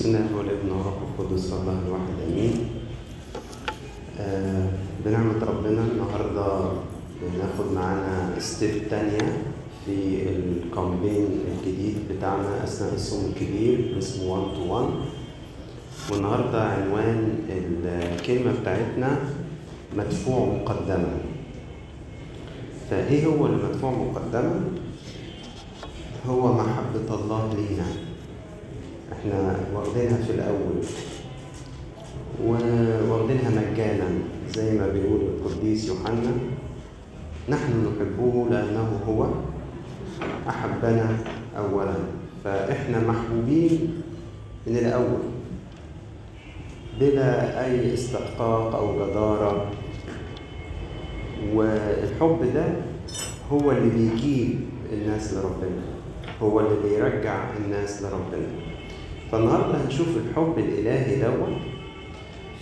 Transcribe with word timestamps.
الله 0.00 0.26
والابن 0.36 0.70
والروح 0.70 0.94
القدس 1.08 1.52
الله 1.52 1.78
الواحد 1.86 2.16
أمين. 2.32 2.54
آه 4.20 4.68
بنعمة 5.04 5.44
ربنا 5.44 5.82
النهاردة 5.92 6.48
بناخد 7.22 7.72
معانا 7.74 8.38
step 8.38 8.88
تانية 8.90 9.42
في 9.86 9.96
ال 10.28 10.39
campaign 10.39 11.26
الجديد 11.52 11.96
بتاعنا 12.10 12.64
أثناء 12.64 12.94
الصوم 12.94 13.24
الكبير 13.32 13.98
اسمه 13.98 14.32
1 14.32 14.54
to 14.54 14.74
1 14.74 14.88
والنهاردة 16.12 16.62
عنوان 16.62 17.38
الكلمة 17.84 18.52
بتاعتنا 18.60 19.18
مدفوع 19.96 20.46
مقدما 20.46 21.18
فإيه 22.90 23.26
هو 23.26 23.46
المدفوع 23.46 23.90
مقدما؟ 23.90 24.60
هو 26.28 26.52
محبة 26.52 27.14
الله 27.14 27.54
لينا. 27.54 27.86
إحنا 29.12 29.56
واخدينها 29.74 30.16
في 30.16 30.30
الأول. 30.30 30.78
وواخدينها 32.44 33.50
مجانا 33.50 34.08
زي 34.54 34.78
ما 34.78 34.88
بيقول 34.88 35.20
القديس 35.20 35.88
يوحنا. 35.88 36.32
نحن 37.48 37.72
نحبه 37.72 38.46
لأنه 38.50 39.00
هو 39.08 39.26
أحبنا 40.48 41.16
أولا. 41.58 41.94
فإحنا 42.44 42.98
محبوبين 43.08 44.02
من 44.66 44.76
الأول. 44.76 45.22
بلا 47.00 47.64
أي 47.64 47.94
استحقاق 47.94 48.74
أو 48.74 48.94
جدارة. 48.94 49.70
والحب 51.54 52.52
ده 52.54 52.64
هو 53.52 53.70
اللي 53.70 53.90
بيجيب 53.90 54.60
الناس 54.92 55.34
لربنا. 55.34 55.82
هو 56.42 56.60
اللي 56.60 56.76
بيرجع 56.82 57.44
الناس 57.56 58.02
لربنا. 58.02 58.61
فالنهاردة 59.32 59.84
هنشوف 59.84 60.08
الحب 60.16 60.54
الإلهي 60.58 61.20
دوت 61.22 61.56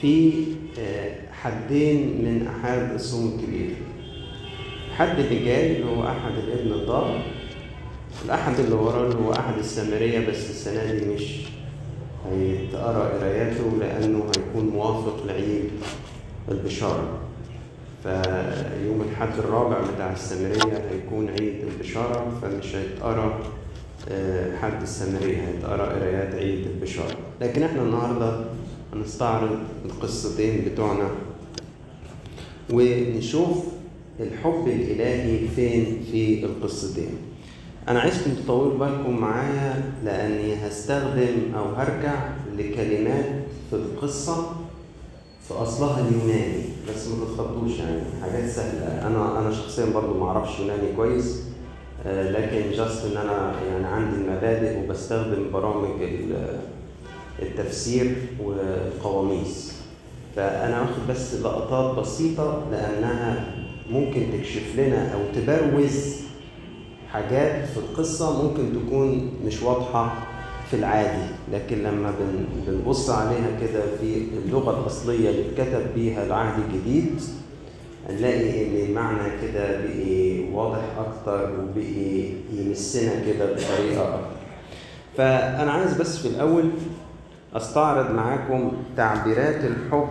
في 0.01 0.33
حدين 1.43 1.99
من 2.25 2.47
أحد 2.47 2.93
الصوم 2.95 3.39
الكبير. 3.39 3.71
الحد 4.89 5.19
اللي 5.19 5.37
اللي 5.77 5.91
هو 5.91 6.07
أحد 6.09 6.33
الابن 6.39 6.73
الضال 6.73 7.21
الأحد 8.25 8.61
اللي 8.61 8.75
وراه 8.75 9.07
اللي 9.07 9.17
هو 9.27 9.33
أحد 9.33 9.59
السامرية 9.59 10.29
بس 10.29 10.51
السنة 10.51 10.93
دي 10.93 11.15
مش 11.15 11.41
هيتقرأ 12.31 13.09
قراياته 13.19 13.77
لأنه 13.81 14.25
هيكون 14.37 14.69
موافق 14.71 15.27
لعيد 15.27 15.71
البشارة. 16.49 17.19
فيوم 18.03 19.05
الحد 19.11 19.39
الرابع 19.39 19.79
بتاع 19.95 20.13
السامرية 20.13 20.83
هيكون 20.91 21.29
عيد 21.29 21.55
البشارة 21.65 22.33
فمش 22.43 22.75
هيتقرأ 22.77 23.39
حد 24.63 24.83
السامرية 24.83 25.49
هيتقرا 25.49 25.87
قرايات 25.87 26.35
عيد 26.35 26.67
البشارة 26.67 27.17
لكن 27.41 27.63
إحنا 27.63 27.83
النهاردة 27.83 28.45
هنستعرض 28.95 29.59
القصتين 29.85 30.65
بتوعنا. 30.65 31.11
ونشوف 32.73 33.65
الحب 34.21 34.65
الإلهي 34.67 35.49
فين 35.49 36.03
في 36.13 36.45
القصتين. 36.45 37.11
أنا 37.89 38.01
عايزكم 38.01 38.31
تطولوا 38.31 38.79
بالكم 38.79 39.17
معايا 39.17 39.93
لأني 40.05 40.55
هستخدم 40.55 41.55
أو 41.57 41.65
هرجع 41.75 42.29
لكلمات 42.59 43.27
في 43.71 43.77
القصة 43.77 44.47
في 45.49 45.55
أصلها 45.55 46.09
اليوناني. 46.09 46.63
بس 46.89 47.09
ما 47.09 47.25
تتخضوش 47.25 47.79
يعني 47.79 48.01
حاجات 48.23 48.51
سهلة. 48.51 49.07
أنا 49.07 49.39
أنا 49.39 49.53
شخصيا 49.55 49.87
برضو 49.87 50.21
ما 50.21 50.27
أعرفش 50.27 50.61
يوناني 50.61 50.93
كويس. 50.97 51.43
لكن 52.07 52.71
جاست 52.77 53.05
إن 53.05 53.17
أنا 53.17 53.53
يعني 53.71 53.87
عندي 53.87 54.17
المبادئ 54.17 54.79
وبستخدم 54.79 55.51
برامج 55.53 55.89
التفسير 57.43 58.15
والقواميس 58.45 59.73
فأنا 60.37 60.81
واخد 60.81 61.07
بس 61.11 61.35
لقطات 61.35 61.99
بسيطة 61.99 62.63
لأنها 62.71 63.45
ممكن 63.91 64.23
تكشف 64.33 64.79
لنا 64.79 65.15
أو 65.15 65.19
تبروز 65.35 66.17
حاجات 67.13 67.69
في 67.69 67.77
القصة 67.77 68.43
ممكن 68.43 68.63
تكون 68.73 69.31
مش 69.47 69.63
واضحة 69.63 70.15
في 70.71 70.77
العادي. 70.77 71.23
لكن 71.53 71.79
لما 71.83 72.15
بنبص 72.67 73.11
عليها 73.11 73.61
كده 73.61 73.83
في 74.01 74.25
اللغة 74.47 74.81
الأصلية 74.81 75.31
اللي 75.31 75.43
اتكتب 75.49 75.95
بيها 75.95 76.27
العهد 76.27 76.63
الجديد 76.65 77.21
هنلاقي 78.09 78.67
إن 78.67 78.89
المعنى 78.91 79.31
كده 79.43 79.81
بقي 79.81 80.41
واضح 80.53 80.81
أكتر 80.99 81.51
وبقي 81.61 82.29
يمسنا 82.53 83.13
كده 83.27 83.45
بطريقة 83.47 84.03
أكتر. 84.15 84.27
فأنا 85.17 85.71
عايز 85.73 85.95
بس 86.01 86.17
في 86.19 86.29
الأول 86.29 86.71
أستعرض 87.55 88.11
معاكم 88.11 88.73
تعبيرات 88.97 89.65
الحب 89.65 90.09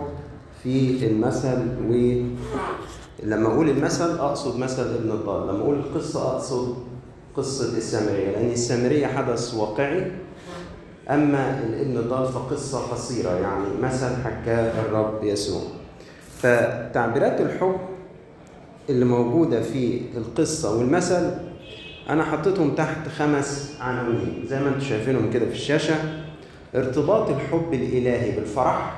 في 0.62 1.06
المثل 1.06 1.58
ولما 1.88 3.48
أقول 3.54 3.68
المثل 3.70 4.18
أقصد 4.18 4.58
مثل 4.58 4.94
ابن 4.94 5.10
الضال 5.10 5.48
لما 5.48 5.62
أقول 5.64 5.74
القصة 5.78 6.32
أقصد 6.34 6.74
قصة 7.36 7.76
السامرية 7.76 8.30
لأن 8.30 8.50
السامرية 8.50 9.06
حدث 9.06 9.54
واقعي 9.54 10.12
أما 11.10 11.60
الابن 11.66 11.96
الضال 11.96 12.28
فقصة 12.32 12.78
قصيرة 12.78 13.30
يعني 13.30 13.64
مثل 13.82 14.16
حكاه 14.24 14.80
الرب 14.86 15.24
يسوع. 15.24 15.62
فتعبيرات 16.42 17.40
الحب 17.40 17.76
اللي 18.88 19.04
موجودة 19.04 19.62
في 19.62 20.00
القصة 20.16 20.78
والمثل 20.78 21.30
أنا 22.10 22.24
حطيتهم 22.24 22.74
تحت 22.74 23.08
خمس 23.08 23.76
عناوين 23.80 24.44
زي 24.48 24.60
ما 24.60 24.68
أنتم 24.68 24.80
شايفينهم 24.80 25.30
كده 25.30 25.46
في 25.46 25.52
الشاشة. 25.52 25.94
ارتباط 26.74 27.28
الحب 27.30 27.74
الإلهي 27.74 28.30
بالفرح. 28.30 28.96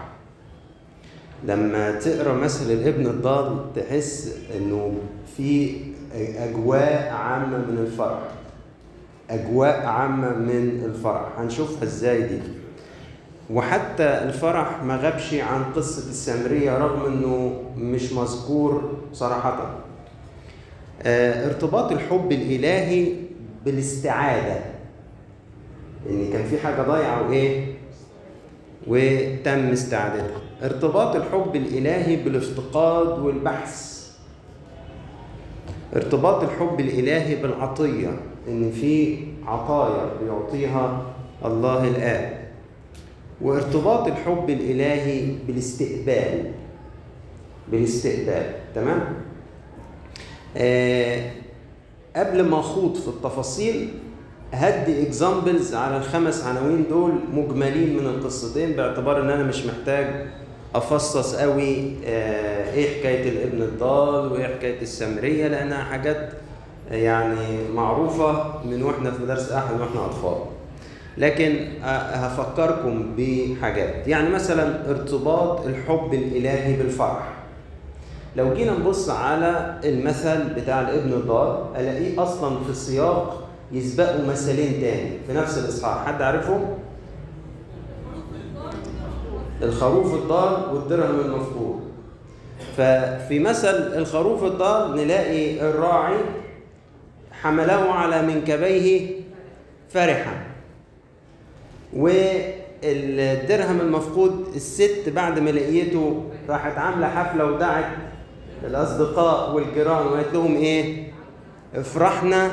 لما 1.44 1.90
تقرأ 1.98 2.34
مثل 2.34 2.70
الابن 2.70 3.06
الضال 3.06 3.72
تحس 3.76 4.36
إنه 4.56 4.94
في 5.36 5.76
أجواء 6.38 7.08
عامة 7.12 7.58
من 7.58 7.78
الفرح. 7.78 8.18
أجواء 9.30 9.86
عامة 9.86 10.28
من 10.38 10.82
الفرح. 10.84 11.38
هنشوفها 11.38 11.82
إزاي 11.84 12.22
دي؟ 12.22 12.38
وحتى 13.52 14.04
الفرح 14.04 14.82
ما 14.82 14.96
غابش 14.96 15.34
عن 15.34 15.64
قصة 15.76 16.10
السامرية 16.10 16.78
رغم 16.78 17.06
إنه 17.06 17.62
مش 17.76 18.12
مذكور 18.12 18.92
صراحة. 19.12 19.74
آه 21.02 21.46
ارتباط 21.46 21.92
الحب 21.92 22.32
الإلهي 22.32 23.12
بالاستعادة. 23.64 24.60
ان 26.10 26.30
كان 26.32 26.44
في 26.44 26.58
حاجة 26.58 26.82
ضايعة 26.82 27.28
وإيه؟ 27.28 27.74
وتم 28.86 29.70
استعادتها. 29.70 30.40
ارتباط 30.62 31.16
الحب 31.16 31.56
الإلهي 31.56 32.16
بالافتقاد 32.16 33.18
والبحث. 33.18 33.92
ارتباط 35.96 36.42
الحب 36.42 36.80
الإلهي 36.80 37.42
بالعطية 37.42 38.08
إن 38.48 38.70
في 38.70 39.18
عطايا 39.46 40.10
بيعطيها 40.22 41.02
الله 41.44 41.88
الآب. 41.88 42.41
وارتباط 43.42 44.06
الحب 44.06 44.50
الإلهي 44.50 45.26
بالاستقبال. 45.46 46.50
بالاستقبال. 47.68 48.46
تمام؟ 48.74 49.00
آه 50.56 51.30
قبل 52.16 52.42
ما 52.48 52.60
أخوض 52.60 52.94
في 52.94 53.08
التفاصيل 53.08 53.88
هدي 54.52 55.02
اكزامبلز 55.02 55.74
على 55.74 55.96
الخمس 55.96 56.44
عناوين 56.44 56.84
دول 56.90 57.12
مجملين 57.34 57.96
من 57.98 58.06
القصتين 58.06 58.72
باعتبار 58.72 59.20
إن 59.22 59.30
أنا 59.30 59.42
مش 59.42 59.66
محتاج 59.66 60.06
أفصص 60.74 61.34
قوي 61.34 61.92
آه 62.06 62.72
إيه 62.74 63.00
حكاية 63.00 63.28
الابن 63.28 63.62
الضال 63.62 64.32
وإيه 64.32 64.46
حكاية 64.56 64.82
السامريه 64.82 65.48
لأنها 65.48 65.84
حاجات 65.84 66.32
يعني 66.90 67.68
معروفة 67.74 68.54
من 68.66 68.82
وإحنا 68.82 69.10
في 69.10 69.22
مدارس 69.22 69.52
أحد 69.52 69.80
وإحنا 69.80 70.06
أطفال. 70.06 70.38
لكن 71.18 71.68
هفكركم 72.12 73.14
بحاجات. 73.18 74.08
يعني 74.08 74.30
مثلا 74.30 74.90
ارتباط 74.90 75.66
الحب 75.66 76.14
الإلهي 76.14 76.76
بالفرح. 76.76 77.32
لو 78.36 78.54
جينا 78.54 78.72
نبص 78.72 79.10
على 79.10 79.80
المثل 79.84 80.54
بتاع 80.54 80.80
الابن 80.80 81.12
الضال 81.12 81.64
ألاقيه 81.76 82.22
أصلا 82.22 82.64
في 82.64 82.74
سياق 82.74 83.48
يسبقوا 83.72 84.26
مثلين 84.26 84.80
تاني 84.80 85.10
في 85.26 85.32
نفس 85.32 85.58
الإصحاح. 85.58 86.06
حد 86.06 86.22
عارفهم؟ 86.22 86.64
الخروف 89.62 90.14
الضال 90.14 90.74
والدرهم 90.74 91.20
المفقود. 91.20 91.80
ففي 92.76 93.38
مثل 93.38 93.92
الخروف 93.98 94.44
الضال 94.44 94.96
نلاقي 94.96 95.60
الراعي 95.60 96.16
حمله 97.42 97.92
على 97.92 98.22
منكبيه 98.22 99.10
فرحا. 99.90 100.51
والدرهم 101.96 103.80
المفقود 103.80 104.46
الست 104.54 105.08
بعد 105.08 105.38
ما 105.38 105.50
لقيته 105.50 106.24
راحت 106.48 106.78
عاملة 106.78 107.08
حفلة 107.08 107.44
ودعت 107.44 107.84
الأصدقاء 108.64 109.54
والجيران 109.54 110.06
وقالت 110.06 110.34
لهم 110.34 110.56
إيه؟ 110.56 111.12
افرحنا 111.74 112.52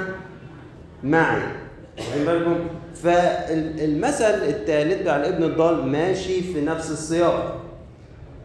معي. 1.03 1.41
واخدين 1.97 2.25
بالكم؟ 2.25 2.55
فالمثل 2.95 4.23
الثالث 4.23 5.01
بتاع 5.01 5.15
الابن 5.15 5.43
الضال 5.43 5.87
ماشي 5.87 6.41
في 6.41 6.61
نفس 6.61 6.91
السياق. 6.91 7.61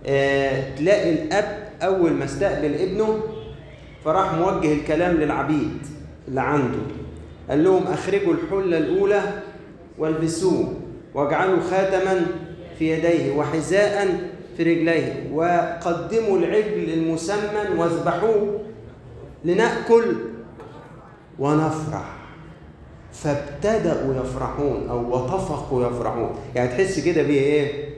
آه 0.06 0.75
تلاقي 0.76 1.12
الأب 1.12 1.69
أول 1.82 2.12
ما 2.12 2.25
استقبل 2.25 2.75
ابنه 2.75 3.20
فراح 4.05 4.35
موجه 4.35 4.73
الكلام 4.73 5.17
للعبيد 5.17 5.79
اللي 6.29 6.41
عنده. 6.41 6.79
قال 7.50 7.64
لهم 7.64 7.87
أخرجوا 7.87 8.35
الحلة 8.35 8.79
الأولى 8.79 9.23
والبسوه. 9.99 10.73
واجعلوا 11.14 11.61
خاتما 11.70 12.26
في 12.78 12.90
يديه 12.90 13.37
وحذاء 13.37 14.20
في 14.56 14.62
رجليه 14.62 15.31
وقدموا 15.32 16.38
العجل 16.38 16.93
المسمن 16.93 17.78
واذبحوه 17.78 18.61
لنأكل 19.44 20.05
ونفرح. 21.38 22.05
فابتدأوا 23.12 24.14
يفرحون 24.14 24.88
أو 24.90 25.14
وطفقوا 25.14 25.87
يفرحون. 25.87 26.31
يعني 26.55 26.69
تحس 26.69 27.00
كده 27.00 27.22
بيه 27.22 27.40
إيه؟ 27.40 27.88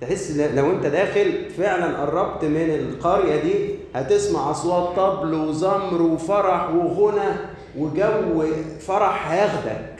تحس 0.00 0.30
لو 0.54 0.70
أنت 0.70 0.86
داخل 0.86 1.50
فعلا 1.58 1.96
قربت 2.00 2.44
من 2.44 2.70
القرية 2.70 3.42
دي 3.42 3.54
هتسمع 3.94 4.50
أصوات 4.50 4.96
طبل 4.96 5.34
وزمر 5.34 6.02
وفرح 6.02 6.70
وغنى 6.70 7.30
وجو 7.78 8.44
فرح 8.80 9.30
هياخدك. 9.30 9.97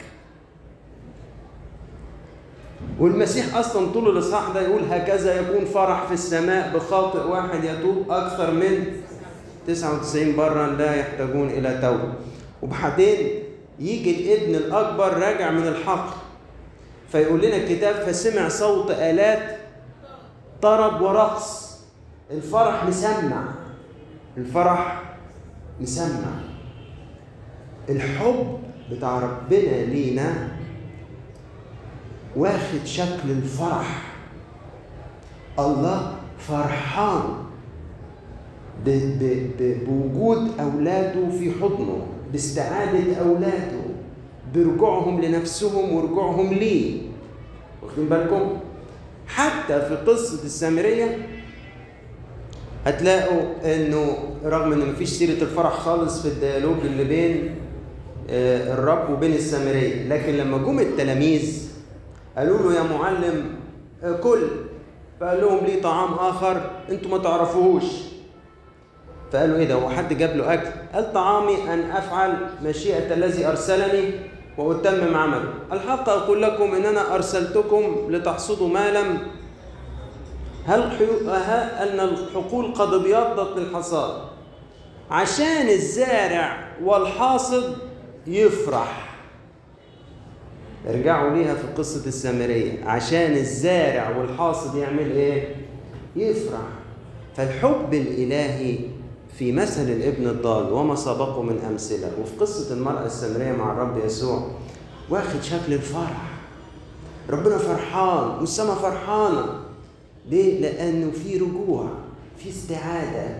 والمسيح 2.99 3.55
أصلا 3.55 3.91
طول 3.91 4.09
الإصحاح 4.17 4.49
ده 4.53 4.61
يقول 4.61 4.81
هكذا 4.89 5.39
يكون 5.41 5.65
فرح 5.65 6.05
في 6.05 6.13
السماء 6.13 6.71
بخاطئ 6.75 7.27
واحد 7.27 7.63
يتوب 7.63 8.11
أكثر 8.11 8.51
من 8.51 8.85
99 9.67 10.35
برا 10.35 10.67
لا 10.67 10.95
يحتاجون 10.95 11.49
إلى 11.49 11.79
توبة. 11.81 12.13
وبعدين 12.61 13.17
يجي 13.79 14.33
الابن 14.33 14.55
الأكبر 14.55 15.17
راجع 15.17 15.51
من 15.51 15.67
الحقل 15.67 16.17
فيقول 17.11 17.41
لنا 17.41 17.55
الكتاب 17.55 17.95
فسمع 17.95 18.47
صوت 18.49 18.91
آلات 18.91 19.57
طرب 20.61 21.01
ورقص. 21.01 21.69
الفرح 22.31 22.83
مسمع 22.85 23.43
الفرح 24.37 25.01
مسمع. 25.81 26.29
الحب 27.89 28.59
بتاع 28.91 29.19
ربنا 29.19 29.85
لينا 29.85 30.47
واخد 32.35 32.85
شكل 32.85 33.29
الفرح. 33.29 34.01
الله 35.59 36.15
فرحان 36.39 37.21
بوجود 39.59 40.51
أولاده 40.59 41.29
في 41.39 41.51
حضنه 41.61 42.05
باستعادة 42.31 43.15
أولاده. 43.15 43.79
برجوعهم 44.55 45.21
لنفسهم 45.21 45.93
ورجوعهم 45.95 46.53
ليه 46.53 47.01
واخدين 47.83 48.05
بالكم؟ 48.09 48.57
حتى 49.27 49.81
في 49.81 49.95
قصة 49.95 50.43
السامرية 50.45 51.17
هتلاقوا 52.85 53.41
إنه 53.65 54.17
رغم 54.45 54.73
ان 54.73 54.89
مفيش 54.89 55.09
سيرة 55.09 55.43
الفرح 55.43 55.73
خالص 55.73 56.21
في 56.21 56.27
الديالوج 56.27 56.77
اللي 56.85 57.03
بين 57.03 57.55
الرب 58.29 59.09
وبين 59.09 59.33
السامرية 59.33 60.07
لكن 60.07 60.33
لما 60.33 60.57
جم 60.57 60.79
التلاميذ 60.79 61.68
قالوا 62.37 62.57
له 62.71 62.75
يا 62.75 62.83
معلم 62.83 63.55
كل. 64.23 64.47
فقال 65.21 65.41
لهم 65.41 65.65
لي 65.65 65.75
طعام 65.75 66.13
آخر؟ 66.13 66.61
أنتم 66.89 67.11
ما 67.11 67.17
تعرفوهوش. 67.17 67.83
فقالوا 69.31 69.57
إيه 69.57 69.67
ده؟ 69.67 69.73
هو 69.75 69.89
حد 69.89 70.13
جاب 70.17 70.37
له 70.37 70.53
أكل؟ 70.53 70.69
قال 70.93 71.13
طعامي 71.13 71.73
أن 71.73 71.91
أفعل 71.91 72.33
مشيئة 72.63 73.13
الذي 73.13 73.47
أرسلني 73.47 74.11
واتمم 74.57 75.15
عمله 75.17 75.53
الحق 75.71 76.09
أقول 76.09 76.41
لكم 76.41 76.75
إن 76.75 76.85
أنا 76.85 77.15
أرسلتكم 77.15 78.07
لتحصدوا 78.09 78.67
ما 78.67 78.91
لم. 78.91 79.17
هل 80.65 80.81
أن 81.81 81.99
الحقول 81.99 82.73
قد 82.73 82.93
ابيضت 82.93 83.57
للحصاد؟ 83.57 84.21
عشان 85.11 85.69
الزارع 85.69 86.57
والحاصد 86.83 87.77
يفرح. 88.27 89.08
ارجعوا 90.87 91.35
ليها 91.35 91.55
في 91.55 91.67
قصة 91.77 92.07
السامرية 92.07 92.83
عشان 92.85 93.31
الزارع 93.31 94.17
والحاصد 94.17 94.75
يعمل 94.75 95.11
إيه؟ 95.11 95.55
يفرح 96.15 96.61
فالحب 97.35 97.93
الإلهي 97.93 98.77
في 99.37 99.51
مثل 99.51 99.81
الابن 99.81 100.27
الضال 100.27 100.73
وما 100.73 100.95
سبقه 100.95 101.41
من 101.41 101.59
أمثلة 101.71 102.11
وفي 102.21 102.35
قصة 102.39 102.73
المرأة 102.73 103.05
السامرية 103.05 103.51
مع 103.51 103.71
الرب 103.73 103.97
يسوع 104.05 104.47
واخد 105.09 105.41
شكل 105.41 105.73
الفرح 105.73 106.29
ربنا 107.29 107.57
فرحان 107.57 108.39
والسماء 108.39 108.75
فرحانة 108.75 109.45
ليه؟ 110.29 110.61
لأنه 110.61 111.11
في 111.11 111.37
رجوع 111.37 111.87
في 112.37 112.49
استعادة 112.49 113.37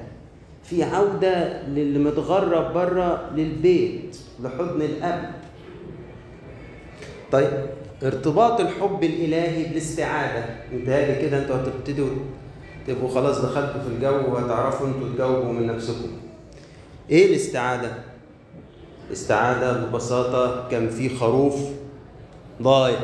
في 0.63 0.83
عودة 0.83 1.63
للي 1.67 1.99
متغرب 1.99 2.73
بره 2.73 3.29
للبيت 3.35 4.17
لحضن 4.43 4.81
الأب 4.81 5.31
طيب 7.31 7.51
ارتباط 8.03 8.59
الحب 8.59 9.03
الإلهي 9.03 9.63
بالاستعادة. 9.63 10.45
متهيألي 10.73 11.29
كده 11.29 11.43
أنتوا 11.43 11.55
هتبتدوا 11.55 12.09
تبقوا 12.87 13.09
خلاص 13.09 13.39
دخلتوا 13.39 13.81
في 13.81 13.87
الجو 13.87 14.33
وهتعرفوا 14.33 14.87
أنتوا 14.87 15.09
تجاوبوا 15.15 15.53
من 15.53 15.67
نفسكم. 15.67 16.09
إيه 17.09 17.25
الاستعادة؟ 17.25 17.91
الاستعاده 19.07 19.85
ببساطة 19.85 20.67
كان 20.69 20.89
في 20.89 21.09
خروف 21.09 21.55
ضايع 22.61 22.99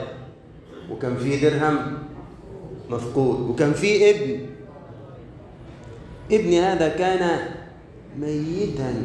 وكان 0.92 1.18
في 1.18 1.38
درهم 1.38 1.78
مفقود 2.90 3.50
وكان 3.50 3.74
في 3.74 4.10
ابن. 4.10 4.46
ابني 6.32 6.62
هذا 6.62 6.90
كان 6.90 7.40
ميتا. 8.20 9.04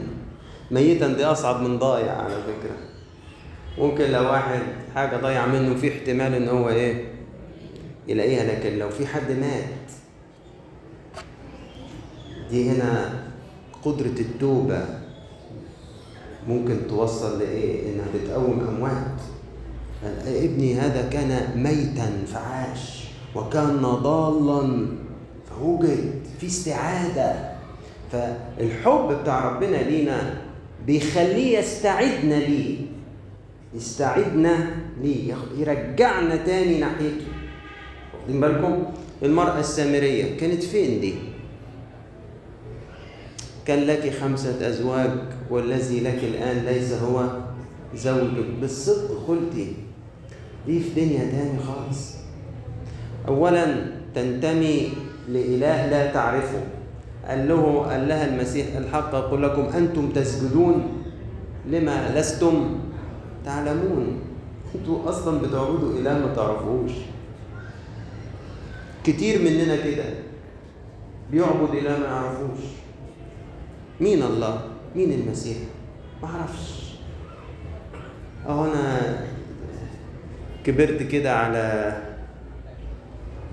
ميتا 0.70 1.08
دي 1.08 1.24
أصعب 1.24 1.62
من 1.62 1.78
ضايع 1.78 2.12
على 2.12 2.34
فكرة. 2.34 2.76
ممكن 3.78 4.10
لو 4.10 4.22
واحد 4.24 4.60
حاجة 4.94 5.16
ضايعة 5.16 5.46
منه 5.46 5.74
في 5.74 5.88
احتمال 5.88 6.34
إن 6.34 6.48
هو 6.48 6.68
إيه؟ 6.68 7.04
يلاقيها. 8.08 8.44
لكن 8.44 8.78
لو 8.78 8.90
في 8.90 9.06
حد 9.06 9.30
مات 9.32 9.64
دي 12.50 12.70
هنا 12.70 13.12
قدرة 13.84 14.20
التوبة 14.20 14.84
ممكن 16.48 16.76
توصل 16.88 17.38
لإيه؟ 17.38 17.92
إنها 17.92 18.06
بتقوم 18.14 18.60
أموات 18.68 19.20
ابني 20.26 20.74
هذا 20.74 21.08
كان 21.08 21.48
ميتا 21.62 22.12
فعاش 22.26 23.04
وكان 23.34 23.80
ضالا 23.82 24.86
فوجد 25.50 26.20
في 26.40 26.46
استعادة 26.46 27.50
فالحب 28.12 29.12
بتاع 29.22 29.48
ربنا 29.52 29.76
لينا 29.76 30.34
بيخليه 30.86 31.58
يستعدنا 31.58 32.34
ليه. 32.34 32.76
يستعدنا 33.74 34.70
ليه 35.02 35.34
يرجعنا 35.58 36.36
تاني 36.36 36.78
ناحيته. 36.80 37.26
واخدين 38.14 38.40
بالكم؟ 38.40 38.82
المرأة 39.22 39.60
السامرية 39.60 40.36
كانت 40.36 40.62
فين 40.62 41.00
دي؟ 41.00 41.14
كان 43.66 43.78
لك 43.78 44.12
خمسة 44.20 44.68
أزواج 44.68 45.10
والذي 45.50 46.00
لك 46.00 46.18
الآن 46.24 46.64
ليس 46.64 46.92
هو 46.92 47.26
زوجك. 47.94 48.46
بالصدق 48.60 49.26
قلتي 49.28 49.72
دي 50.66 50.80
في 50.80 51.00
دنيا 51.00 51.18
تاني 51.18 51.58
خالص؟ 51.58 52.14
أولا 53.28 53.86
تنتمي 54.14 54.88
لإله 55.28 55.90
لا 55.90 56.12
تعرفه. 56.12 56.62
قال 57.28 57.48
له 57.48 57.78
قال 57.90 58.08
لها 58.08 58.26
المسيح 58.26 58.66
الحق 58.76 59.14
أقول 59.14 59.42
لكم 59.42 59.62
أنتم 59.62 60.10
تسجدون 60.10 61.04
لما 61.66 62.18
لستم؟ 62.18 62.78
تعلمون. 63.44 64.20
أنتوا 64.74 65.08
أصلا 65.10 65.38
بتعبدوا 65.38 65.92
اله 65.98 66.26
ما 66.26 66.34
تعرفوش. 66.34 66.92
كتير 69.04 69.38
مننا 69.42 69.76
كده 69.76 70.04
بيعبد 71.30 71.74
اله 71.74 71.98
ما 71.98 72.06
يعرفوش. 72.06 72.60
مين 74.00 74.22
الله؟ 74.22 74.60
مين 74.96 75.12
المسيح؟ 75.12 75.56
ما 76.22 76.28
أعرفش. 76.28 76.94
أهو 78.46 78.64
أنا 78.64 79.16
كبرت 80.64 81.02
كده 81.02 81.36
على 81.36 81.96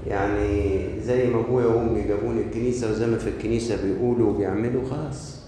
يعني 0.08 0.88
زي 1.02 1.28
ما 1.28 1.40
أبويا 1.40 1.66
وأمي 1.66 2.02
جابوني 2.02 2.42
الكنيسة 2.42 2.92
وزي 2.92 3.08
ما 3.08 3.18
في 3.18 3.30
الكنيسة 3.30 3.82
بيقولوا 3.84 4.30
وبيعملوا 4.34 4.90
خلاص. 4.90 5.42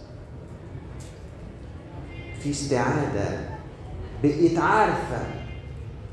في 2.40 2.50
استعادة. 2.50 3.59
بقت 4.24 4.58
عارفة 4.58 5.22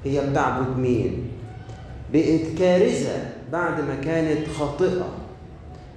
هي 0.04 0.30
بتعبد 0.30 0.78
مين. 0.78 1.28
بقت 2.12 2.58
كارثة 2.58 3.30
بعد 3.52 3.80
ما 3.80 3.94
كانت 3.94 4.48
خاطئة. 4.48 5.08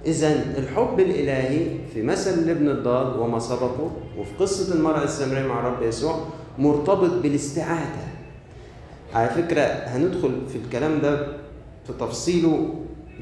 إذا 0.06 0.44
الحب 0.58 1.00
الإلهي 1.00 1.66
في 1.94 2.02
مثل 2.02 2.30
الابن 2.30 2.68
الضال 2.68 3.20
وما 3.20 3.38
سبقه 3.38 3.90
وفي 4.18 4.30
قصة 4.38 4.74
المرأة 4.74 5.04
السامرية 5.04 5.46
مع 5.46 5.60
رب 5.60 5.82
يسوع 5.82 6.24
مرتبط 6.58 7.22
بالاستعادة 7.22 8.10
على 9.14 9.28
فكرة 9.28 9.62
هندخل 9.62 10.40
في 10.52 10.56
الكلام 10.58 11.00
ده 11.00 11.26
في 11.86 11.92
تفصيله 12.00 12.74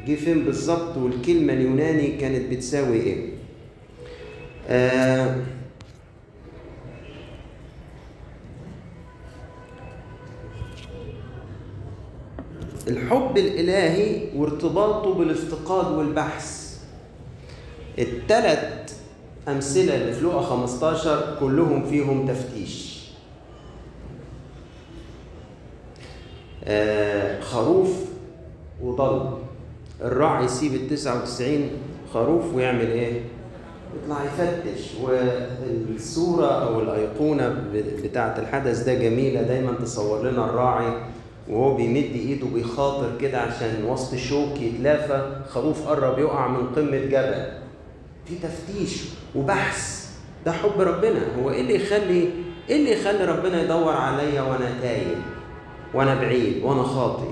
جه 0.07 0.15
فين 0.15 0.45
بالظبط 0.45 0.97
والكلمة 0.97 1.53
اليوناني 1.53 2.07
كانت 2.17 2.51
بتساوي 2.53 2.97
إيه. 2.97 3.29
آه 4.69 5.37
الحب 12.89 13.39
الإلهي 13.39 14.21
وارتباطه 14.37 15.15
بالافتقاد 15.15 15.93
والبحث. 15.99 16.69
التلات 17.99 18.91
أمثلة 19.49 19.95
اللي 19.97 20.13
في 20.13 20.25
لقا 20.25 20.43
15 20.43 21.37
كلهم 21.41 21.87
فيهم 21.87 22.27
تفتيش. 22.29 22.99
آه 26.65 27.41
خروف 27.41 27.91
وضل. 28.83 29.39
الراعي 30.03 30.45
يسيب 30.45 30.75
ال 30.75 30.89
99 30.89 31.71
خروف 32.15 32.55
ويعمل 32.55 32.87
إيه؟ 32.87 33.21
يطلع 34.05 34.25
يفتش. 34.25 34.95
والصورة 35.03 36.47
أو 36.47 36.81
الأيقونة 36.81 37.65
بتاعة 38.05 38.39
الحدث 38.39 38.85
ده 38.85 38.95
جميلة. 38.95 39.43
دايما 39.43 39.73
تصور 39.73 40.31
لنا 40.31 40.45
الراعي 40.45 40.93
وهو 41.51 41.75
بيمد 41.75 42.11
ايده 42.15 42.47
بيخاطر 42.47 43.19
كده 43.21 43.39
عشان 43.41 43.85
وسط 43.85 44.15
شوك 44.15 44.61
يتلافى 44.61 45.41
خروف 45.49 45.89
قرب 45.89 46.19
يقع 46.19 46.49
من 46.49 46.67
قمة 46.67 46.99
جبل. 46.99 47.47
في 48.27 48.35
تفتيش 48.43 49.05
وبحث. 49.35 50.09
ده 50.47 50.53
حب 50.53 50.81
ربنا. 50.81 51.21
هو 51.43 51.51
إيه 51.51 51.61
اللي 51.61 51.75
يخلي 51.75 52.31
إيه 52.69 52.77
اللي 52.77 52.93
يخلي 52.93 53.25
ربنا 53.25 53.63
يدور 53.63 53.93
عليا 53.93 54.43
وأنا 54.43 54.81
تايه؟ 54.83 55.17
وأنا 55.95 56.15
بعيد 56.15 56.63
وأنا 56.63 56.83
خاطي 56.83 57.29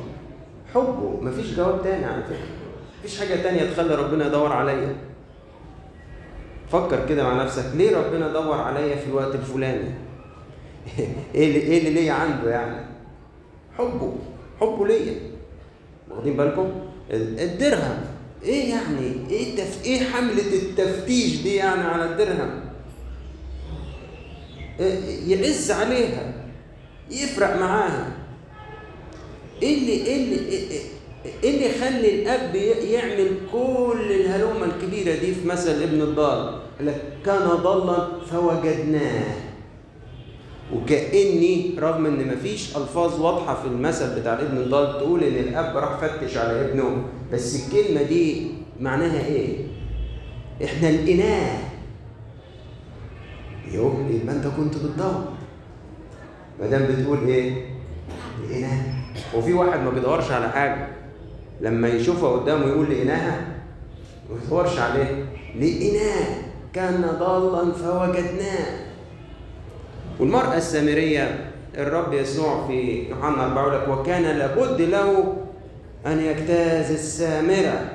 حبه. 0.75 1.19
مفيش 1.23 1.55
جواب 1.55 1.83
تاني 1.83 2.05
على 2.05 2.23
فكرة. 2.23 2.57
مفيش 2.99 3.21
حاجة 3.21 3.35
تانية 3.43 3.71
تخلي 3.71 3.95
ربنا 3.95 4.27
يدور 4.27 4.53
عليا. 4.53 4.97
فكر 6.73 7.07
كده 7.09 7.23
مع 7.23 7.43
نفسك. 7.43 7.65
ليه 7.75 7.97
ربنا 7.97 8.33
دور 8.33 8.55
عليا 8.61 8.97
في 8.97 9.07
الوقت 9.07 9.35
الفلاني؟ 9.35 9.91
إيه 11.35 11.47
اللي 11.49 11.59
إيه 11.59 11.79
اللي 11.79 11.91
ليا 11.91 12.13
عنده 12.13 12.51
يعني؟ 12.51 12.86
حبه 13.79 14.13
حبه 14.61 14.87
ليا. 14.87 15.15
واخدين 16.11 16.37
بالكم؟ 16.37 16.71
الدرهم. 17.11 17.99
إيه 18.43 18.71
يعني؟ 18.71 19.13
إيه 19.31 19.57
تف... 19.57 19.85
إيه 19.85 20.01
حملة 20.05 20.53
التفتيش 20.53 21.43
دي 21.43 21.55
يعني 21.55 21.83
على 21.83 22.05
الدرهم؟ 22.05 22.61
إيه 24.81 25.33
يعز 25.33 25.71
عليها 25.71 26.33
يفرق 27.11 27.57
معاها. 27.61 28.13
إيه 29.63 29.79
اللي 29.79 29.93
إيه 29.93 30.17
اللي 30.25 30.39
إيه 31.45 31.51
اللي 31.51 31.67
يخلي 31.77 32.23
الأب 32.23 32.55
يعمل 32.91 33.31
كل 33.53 34.07
الهلومة 34.11 34.65
الكبيرة 34.65 35.15
دي 35.15 35.35
في 35.35 35.49
مثل 35.49 35.83
ابن 35.83 36.01
الضال؟ 36.03 36.61
لك 36.81 37.03
كان 37.25 37.49
ضلا 37.49 38.09
فوجدناه. 38.31 39.46
وكأني 40.75 41.71
رغم 41.79 42.07
إن 42.07 42.35
مفيش 42.37 42.77
ألفاظ 42.77 43.21
واضحة 43.21 43.63
في 43.63 43.69
المثل 43.69 44.21
بتاع 44.21 44.33
ابن 44.35 44.57
الضال 44.57 44.99
تقول 44.99 45.25
إن 45.25 45.35
الأب 45.35 45.77
راح 45.77 45.99
فتش 46.01 46.37
على 46.37 46.61
ابنه 46.65 47.05
بس 47.33 47.67
الكلمة 47.67 48.03
دي 48.03 48.51
معناها 48.81 49.27
إيه؟ 49.27 49.57
إحنا 50.65 50.87
لقيناه. 50.89 51.59
يوم 53.73 54.09
يبقى 54.23 54.37
أنت 54.37 54.47
كنت 54.47 54.75
بتدور. 54.77 55.25
ما 56.61 56.67
دام 56.67 56.87
بتقول 56.87 57.19
إيه؟ 57.29 57.65
لقيناه. 58.45 58.83
وفي 59.37 59.53
واحد 59.53 59.81
ما 59.81 59.91
بيدورش 59.91 60.31
على 60.31 60.49
حاجة. 60.51 60.89
لما 61.61 61.89
يشوفها 61.89 62.31
قدامه 62.31 62.67
يقول 62.67 62.91
لقيناها 62.91 63.47
ما 64.31 64.37
بيدورش 64.43 64.79
عليه. 64.79 65.25
لقيناه. 65.57 66.27
كان 66.73 67.17
ضالا 67.19 67.73
فوجدناه. 67.73 68.86
والمرأة 70.21 70.57
السامرية 70.57 71.51
الرب 71.75 72.13
يسوع 72.13 72.67
في 72.67 73.09
يوحنا 73.11 73.45
4 73.47 73.63
يقول 73.67 73.75
لك 73.75 73.89
وكان 73.99 74.23
لابد 74.39 74.81
له 74.81 75.37
أن 76.07 76.21
يجتاز 76.21 76.91
السامرة 76.91 77.91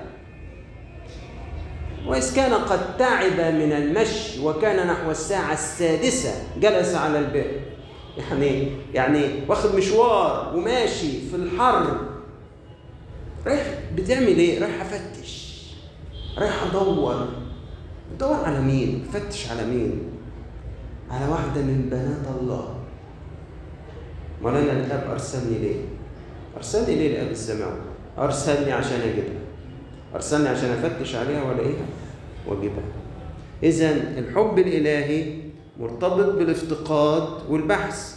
وإذ 2.07 2.35
كان 2.35 2.53
قد 2.53 2.97
تعب 2.97 3.39
من 3.55 3.71
المشي 3.71 4.45
وكان 4.45 4.87
نحو 4.87 5.11
الساعة 5.11 5.53
السادسة 5.53 6.33
جلس 6.59 6.95
على 6.95 7.19
البئر 7.19 7.59
يعني 8.17 8.67
يعني 8.93 9.25
واخد 9.47 9.75
مشوار 9.75 10.53
وماشي 10.55 11.11
في 11.29 11.35
الحر 11.35 11.97
رايح 13.47 13.63
بتعمل 13.95 14.27
إيه؟ 14.27 14.59
رايح 14.61 14.81
أفتش 14.81 15.61
رايح 16.37 16.63
أدور 16.63 17.27
أدور 18.15 18.35
على 18.45 18.61
مين؟ 18.61 19.05
فتش 19.13 19.51
على 19.51 19.65
مين؟ 19.65 20.10
على 21.11 21.31
واحدة 21.31 21.61
من 21.61 21.89
بنات 21.91 22.41
الله. 22.41 22.75
امال 24.41 24.55
أنا 24.55 24.85
الاب 24.85 25.11
أرسلني 25.11 25.57
ليه؟ 25.57 25.75
أرسلني 26.57 26.95
ليه 26.95 27.17
الاب 27.17 27.31
السماوي؟ 27.31 27.79
أرسلني 28.17 28.71
عشان 28.71 29.01
أجيبها. 29.01 29.41
أرسلني 30.15 30.49
عشان 30.49 30.69
أفتش 30.69 31.15
عليها 31.15 31.43
وألاقيها 31.43 31.85
وأجيبها. 32.47 32.83
إذا 33.63 33.91
الحب 33.91 34.59
الإلهي 34.59 35.39
مرتبط 35.79 36.35
بالافتقاد 36.35 37.29
والبحث. 37.49 38.15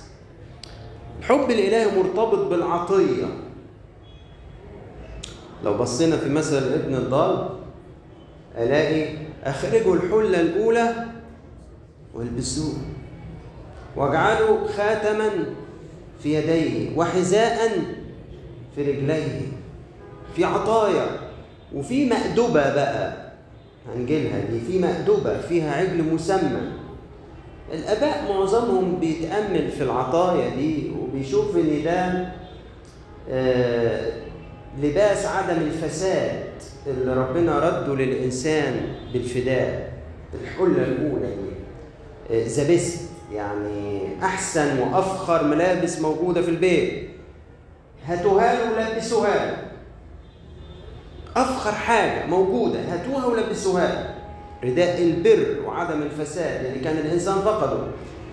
الحب 1.19 1.51
الإلهي 1.51 1.87
مرتبط 1.99 2.51
بالعطية. 2.51 3.27
لو 5.65 5.79
بصينا 5.79 6.17
في 6.17 6.29
مثل 6.29 6.73
ابن 6.73 6.95
الضال 6.95 7.49
ألاقي 8.59 9.17
اخرجوا 9.45 9.95
الحلة 9.95 10.41
الأولى 10.41 10.95
والبسوه 12.15 12.75
واجعلوا 13.97 14.69
خاتما 14.69 15.31
في 16.23 16.35
يديه 16.35 16.97
وحذاء 16.97 17.71
في 18.75 18.83
رجليه. 18.93 19.41
في 20.37 20.45
عطايا 20.45 21.07
وفي 21.75 22.05
مأدبة 22.09 22.75
بقى. 22.75 23.33
هنجيلها 23.97 24.41
دي. 24.51 24.61
في 24.61 24.79
مأدبة 24.79 25.41
فيها 25.41 25.73
عجل 25.77 26.03
مسمى. 26.15 26.61
الآباء 27.73 28.25
معظمهم 28.33 29.01
بيتأمل 29.01 29.69
في 29.71 29.83
العطايا 29.83 30.49
دي 30.57 30.93
وبيشوف 31.01 31.57
إن 31.57 31.83
ده 31.85 32.29
آه 33.31 34.13
لباس 34.83 35.27
عدم 35.27 35.61
الفساد 35.63 36.45
اللي 36.87 37.15
ربنا 37.15 37.59
رده 37.59 37.95
للإنسان 37.95 38.75
بالفداء. 39.13 39.93
الحلة 40.43 40.85
الأولى 40.85 41.27
دي 41.27 41.54
ذا 42.33 42.67
بيست 42.67 43.01
يعني 43.33 44.01
أحسن 44.23 44.79
وأفخر 44.79 45.45
ملابس 45.45 46.01
موجودة 46.01 46.43
في 46.43 46.51
البيت. 46.51 47.09
هاتوها 48.07 48.55
له 48.55 48.73
ولبسوها 48.73 49.47
له. 49.47 49.57
أفخر 51.37 51.73
حاجة 51.73 52.27
موجودة 52.27 52.81
هاتوها 52.81 53.27
ولبسوها 53.27 54.15
رداء 54.65 55.03
البر 55.03 55.57
وعدم 55.67 56.03
الفساد 56.03 56.65
اللي 56.65 56.81
كان 56.81 56.97
الإنسان 56.97 57.35
فقده. 57.35 57.79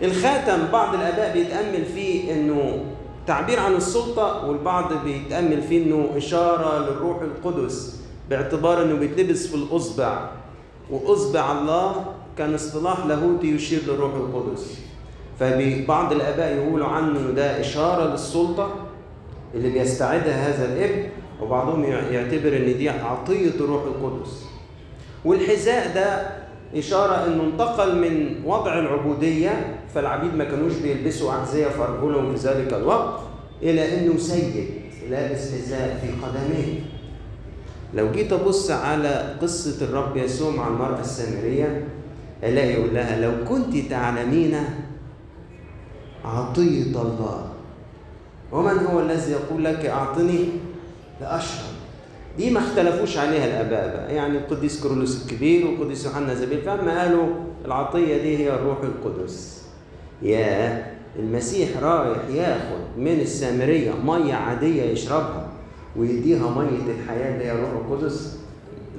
الخاتم 0.02 0.68
بعض 0.72 0.96
الآباء 0.96 1.34
بيتأمل 1.34 1.86
فيه 1.86 2.34
إنه 2.34 2.86
تعبير 3.28 3.60
عن 3.60 3.76
السلطة 3.76 4.46
والبعض 4.46 5.04
بيتأمل 5.04 5.62
فيه 5.62 5.84
إنه 5.84 6.10
إشارة 6.18 6.80
للروح 6.80 7.22
القدس 7.22 8.02
باعتبار 8.30 8.82
إنه 8.84 8.96
بيتلبس 8.96 9.48
في 9.48 9.56
الأصبع. 9.56 10.30
وأصبع 10.90 11.52
الله 11.52 12.06
كان 12.38 12.54
اصطلاح 12.54 13.06
لاهوتي 13.06 13.48
يشير 13.48 13.80
للروح 13.88 14.14
القدس. 14.14 14.80
فبعض 15.40 16.12
الآباء 16.14 16.56
يقولوا 16.56 16.88
عنه 16.88 17.20
إنه 17.20 17.32
ده 17.32 17.60
إشارة 17.60 18.12
للسلطة 18.12 18.74
اللي 19.56 19.70
بيستعدها 19.70 20.50
هذا 20.50 20.74
الابن 20.74 21.10
وبعضهم 21.42 21.84
يعتبر 21.84 22.58
إن 22.58 22.78
دي 22.78 22.90
عطية 22.90 23.50
الروح 23.60 23.84
القدس. 23.84 24.46
والحذاء 25.26 25.94
ده 25.96 26.28
إشارة 26.80 27.26
إنه 27.28 27.44
انتقل 27.44 27.96
من 28.02 28.36
وضع 28.46 28.80
العبودية 28.80 29.78
فالعبيد 29.96 30.36
ما 30.36 30.44
كانوش 30.44 30.74
بيلبسوا 30.74 31.32
احذيه 31.32 31.68
في 31.68 31.82
ارجلهم 31.82 32.36
في 32.36 32.48
ذلك 32.48 32.74
الوقت 32.74 33.20
إلى 33.62 33.98
إنه 34.00 34.18
سيد 34.18 34.66
لابس 35.10 35.52
حذاء 35.52 36.00
في 36.02 36.26
قدميه. 36.26 36.80
لو 37.94 38.12
جيت 38.12 38.34
أبص 38.34 38.72
على 38.72 39.36
قصة 39.42 39.86
الرب 39.86 40.18
يسوع 40.18 40.52
مع 40.52 40.68
المرأة 40.68 41.00
السامرية 41.00 41.88
الاقي 42.44 42.74
يقول 42.74 42.94
لها 42.94 43.20
لو 43.22 43.46
كنت 43.50 43.78
تعلمين 43.90 44.56
عطيه 46.26 46.84
الله. 46.84 47.48
ومن 48.52 48.78
هو 48.80 49.00
الذي 49.00 49.32
يقول 49.32 49.66
لك 49.66 49.86
أعطني؟ 49.86 50.46
لاشرب 51.22 51.66
دي 52.38 52.50
ما 52.50 52.60
اختلفوش 52.60 53.18
عليها 53.18 53.46
الأباء 53.46 53.88
بقى. 53.96 54.16
يعني 54.16 54.38
القديس 54.38 54.84
كرولوس 54.84 55.22
الكبير 55.26 55.68
والقديس 55.68 56.06
يوحنا 56.06 56.34
زبيل 56.34 56.62
فما 56.62 57.02
قالوا 57.02 57.28
العطية 57.66 58.18
دي 58.22 58.38
هي 58.38 58.54
الروح 58.56 58.78
القدس. 58.84 59.62
يا 60.22 60.86
المسيح 61.20 61.70
رايح 61.82 62.18
ياخد 62.34 62.82
من 62.98 63.20
السامرية 63.22 63.92
مية 64.06 64.34
عادية 64.34 64.84
يشربها 64.84 65.48
ويديها 65.96 66.50
مية 66.50 66.94
الحياة 67.00 67.34
اللي 67.34 67.46
هي 67.46 67.52
الروح 67.52 67.70
القدس. 67.72 68.38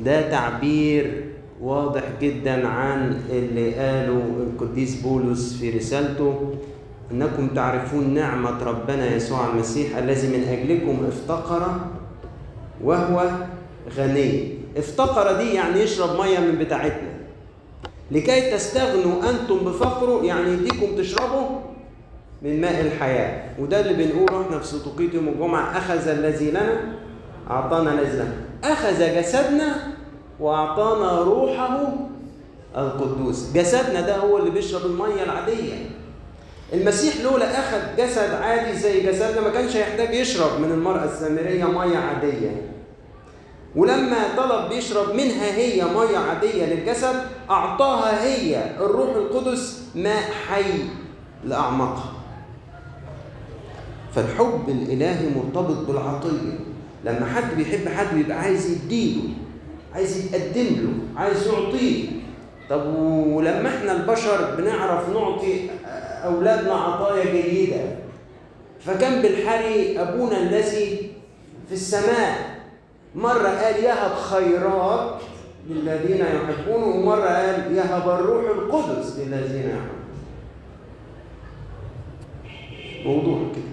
ده 0.00 0.30
تعبير 0.30 1.24
واضح 1.62 2.02
جدا 2.20 2.68
عن 2.68 3.20
اللي 3.30 3.74
قاله 3.74 4.22
القديس 4.40 5.00
بولس 5.00 5.56
في 5.60 5.70
رسالته 5.70 6.54
إنكم 7.12 7.48
تعرفون 7.48 8.14
نعمة 8.14 8.64
ربنا 8.64 9.14
يسوع 9.14 9.48
المسيح 9.48 9.96
الذي 9.96 10.28
من 10.28 10.44
أجلكم 10.48 11.06
افتقر 11.08 11.80
وهو 12.84 13.30
غني. 13.96 14.54
افتقر 14.76 15.36
دي 15.42 15.54
يعني 15.54 15.80
يشرب 15.80 16.20
مية 16.20 16.38
من 16.38 16.58
بتاعتنا. 16.58 17.12
لكي 18.10 18.50
تستغنوا 18.50 19.30
أنتم 19.30 19.58
بفقره 19.58 20.24
يعني 20.24 20.52
يديكم 20.52 20.96
تشربوا 20.96 21.48
من 22.42 22.60
ماء 22.60 22.80
الحياة. 22.80 23.42
وده 23.58 23.80
اللي 23.80 24.04
بنقوله 24.04 24.42
إحنا 24.46 24.58
في 24.58 24.66
سطوقيه 24.66 25.08
يوم 25.14 25.28
الجمعة 25.28 25.78
أخذ 25.78 26.08
الذي 26.08 26.50
لنا 26.50 26.80
أعطانا 27.50 28.00
الذي 28.00 28.14
لنا 28.14 28.72
أخذ 28.72 29.16
جسدنا 29.16 30.01
وأعطانا 30.42 31.20
روحه 31.22 31.78
القدوس. 32.76 33.52
جسدنا 33.54 34.00
ده 34.00 34.16
هو 34.16 34.38
اللي 34.38 34.50
بيشرب 34.50 34.86
المية 34.86 35.22
العادية. 35.22 35.90
المسيح 36.72 37.20
لولا 37.20 37.58
أخذ 37.60 37.96
جسد 37.98 38.34
عادي 38.34 38.78
زي 38.78 39.00
جسدنا 39.06 39.40
ما 39.40 39.48
كانش 39.50 39.76
هيحتاج 39.76 40.14
يشرب 40.14 40.60
من 40.60 40.72
المرأة 40.72 41.04
السامريه 41.04 41.64
مية 41.64 41.98
عادية. 41.98 42.68
ولما 43.76 44.16
طلب 44.36 44.72
يشرب 44.72 45.14
منها 45.14 45.54
هي 45.56 45.84
مية 45.84 46.18
عادية 46.18 46.66
للجسد 46.66 47.14
أعطاها 47.50 48.24
هي 48.24 48.70
الروح 48.80 49.16
القدس 49.16 49.82
ماء 49.94 50.22
حي 50.48 50.64
لاعماقها 51.44 52.12
فالحب 54.14 54.68
الإلهي 54.68 55.28
مرتبط 55.36 55.86
بالعطيه 55.86 56.58
لما 57.04 57.26
حد 57.34 57.56
بيحب 57.56 57.88
حد 57.88 58.14
بيبقى 58.14 58.38
عايز 58.38 58.70
يديله 58.70 59.22
عايز 59.94 60.16
يتقدم 60.26 60.66
له 60.82 61.20
عايز 61.20 61.46
يعطيه. 61.46 62.08
طب 62.70 62.86
ولما 62.96 63.68
إحنا 63.68 63.92
البشر 63.92 64.54
بنعرف 64.58 65.08
نعطي 65.08 65.70
أولادنا 66.24 66.74
عطايا 66.74 67.24
جيدة؟ 67.32 67.80
فكان 68.80 69.22
بالحري 69.22 70.00
أبونا 70.00 70.38
الذي 70.42 71.12
في 71.68 71.72
السماء 71.74 72.60
مرة 73.14 73.48
قال 73.48 73.84
يهب 73.84 74.14
خيرات 74.14 75.20
للذين 75.70 76.16
يحبونه 76.20 76.86
ومرة 76.86 77.28
قال 77.28 77.76
يهب 77.76 78.08
الروح 78.08 78.44
القدس 78.44 79.18
للذين 79.18 79.68
يحبون 79.70 80.02
موضوع 83.04 83.38
كده. 83.52 83.72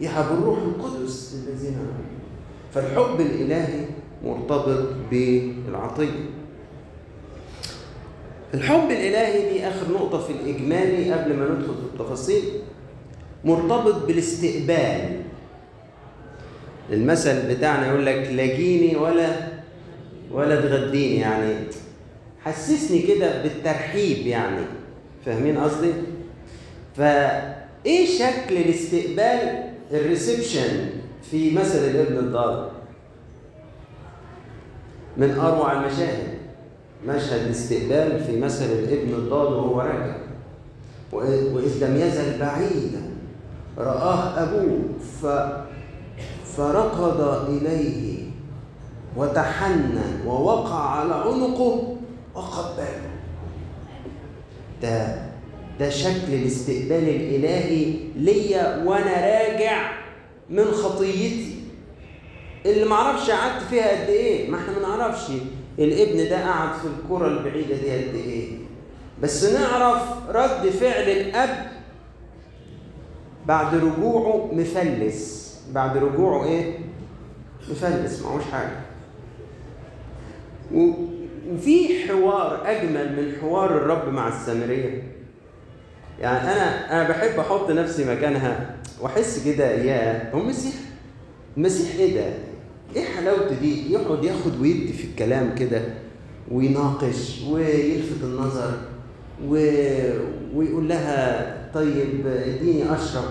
يهب 0.00 0.26
الروح 0.32 0.58
القدس 0.58 1.34
للذين 1.34 1.72
يحبون 1.72 2.18
فالحب 2.74 3.20
الإلهي 3.20 3.84
مرتبط 4.24 4.86
بالعطية. 5.10 6.28
الحب 8.54 8.90
الإلهي 8.90 9.52
دي 9.52 9.68
آخر 9.68 9.92
نقطة 9.92 10.18
في 10.18 10.32
الإجمالي 10.32 11.12
قبل 11.12 11.36
ما 11.36 11.44
ندخل 11.44 11.74
في 11.74 11.94
التفاصيل. 11.94 12.42
مرتبط 13.44 14.06
بالاستقبال. 14.06 15.20
المثل 16.92 17.54
بتاعنا 17.54 17.86
يقول 17.86 18.06
لك 18.06 18.28
لا 18.32 18.46
جيني 18.46 18.96
ولا 18.96 19.36
ولا 20.32 20.60
تغديني 20.60 21.16
يعني 21.16 21.54
حسسني 22.44 23.02
كده 23.02 23.42
بالترحيب 23.42 24.26
يعني. 24.26 24.62
فاهمين 25.26 25.58
قصدي؟ 25.58 25.92
فإيه 26.96 28.06
شكل 28.18 28.56
الاستقبال؟ 28.56 29.64
الريسبشن 29.92 30.86
في 31.30 31.50
مثل 31.50 31.78
الابن 31.78 32.16
الضال؟ 32.18 32.68
من 35.18 35.30
أروع 35.38 35.72
المشاهد. 35.72 36.38
مشهد 37.06 37.40
الاستقبال 37.46 38.24
في 38.24 38.40
مثل 38.40 38.64
الابن 38.64 39.14
الضال 39.14 39.52
وهو 39.52 39.80
راجع 39.80 40.16
وإذ 41.12 41.84
لم 41.84 41.96
يزل 41.96 42.38
بعيدا 42.38 43.02
رآه 43.78 44.42
أبوه 44.42 44.78
ف 45.22 45.26
فركض 46.56 47.48
إليه 47.48 48.24
وتحنن 49.16 50.20
ووقع 50.26 50.90
على 50.90 51.14
عنقه 51.14 51.96
وقبله. 52.34 53.10
ده 54.82 55.16
ده 55.80 55.90
شكل 55.90 56.34
الاستقبال 56.34 57.08
الإلهي 57.08 57.94
ليا 58.16 58.84
وأنا 58.84 59.12
راجع 59.14 59.90
من 60.50 60.64
خطيتي. 60.64 61.57
اللي 62.68 62.84
معرفش 62.84 63.30
قعدت 63.30 63.62
فيها 63.70 63.90
قد 64.02 64.08
إيه؟ 64.08 64.50
ما 64.50 64.58
إحنا 64.58 64.72
ما 64.78 64.96
نعرفش. 64.96 65.30
الابن 65.78 66.28
ده 66.30 66.44
قعد 66.46 66.68
في 66.78 66.86
الكرة 66.86 67.26
البعيدة 67.28 67.76
دي 67.76 67.90
قد 67.92 68.14
إيه؟ 68.14 68.48
بس 69.22 69.44
نعرف 69.44 70.02
رد 70.28 70.68
فعل 70.70 71.02
الأب 71.10 71.66
بعد 73.46 73.74
رجوعه 73.74 74.50
مفلس. 74.52 75.48
بعد 75.72 75.96
رجوعه 75.96 76.44
إيه؟ 76.44 76.78
مفلس 77.70 78.22
معهوش 78.22 78.42
حاجة. 78.52 78.80
وفي 80.74 82.08
حوار 82.08 82.62
أجمل 82.70 83.12
من 83.16 83.32
حوار 83.40 83.70
الرب 83.70 84.08
مع 84.12 84.28
السامرية. 84.28 85.02
يعني 86.20 86.38
أنا 86.52 86.92
أنا 86.92 87.08
بحب 87.08 87.38
أحط 87.40 87.70
نفسي 87.70 88.04
مكانها. 88.04 88.76
وأحس 89.00 89.44
كده 89.44 89.70
يا 89.70 90.30
هو 90.34 90.40
المسيح 90.40 90.74
المسيح 91.56 91.96
إيه 91.98 92.14
ده؟ 92.14 92.30
إيه 92.96 93.04
حلاوته 93.04 93.54
دي 93.60 93.92
يقعد 93.92 94.24
ياخد 94.24 94.60
ويدي 94.60 94.92
في 94.92 95.04
الكلام 95.04 95.54
كده 95.54 95.82
ويناقش 96.50 97.42
ويلفت 97.50 98.22
النظر 98.24 98.72
و... 99.48 99.54
ويقول 100.54 100.88
لها 100.88 101.54
طيب 101.74 102.26
إديني 102.26 102.94
أشرب. 102.94 103.24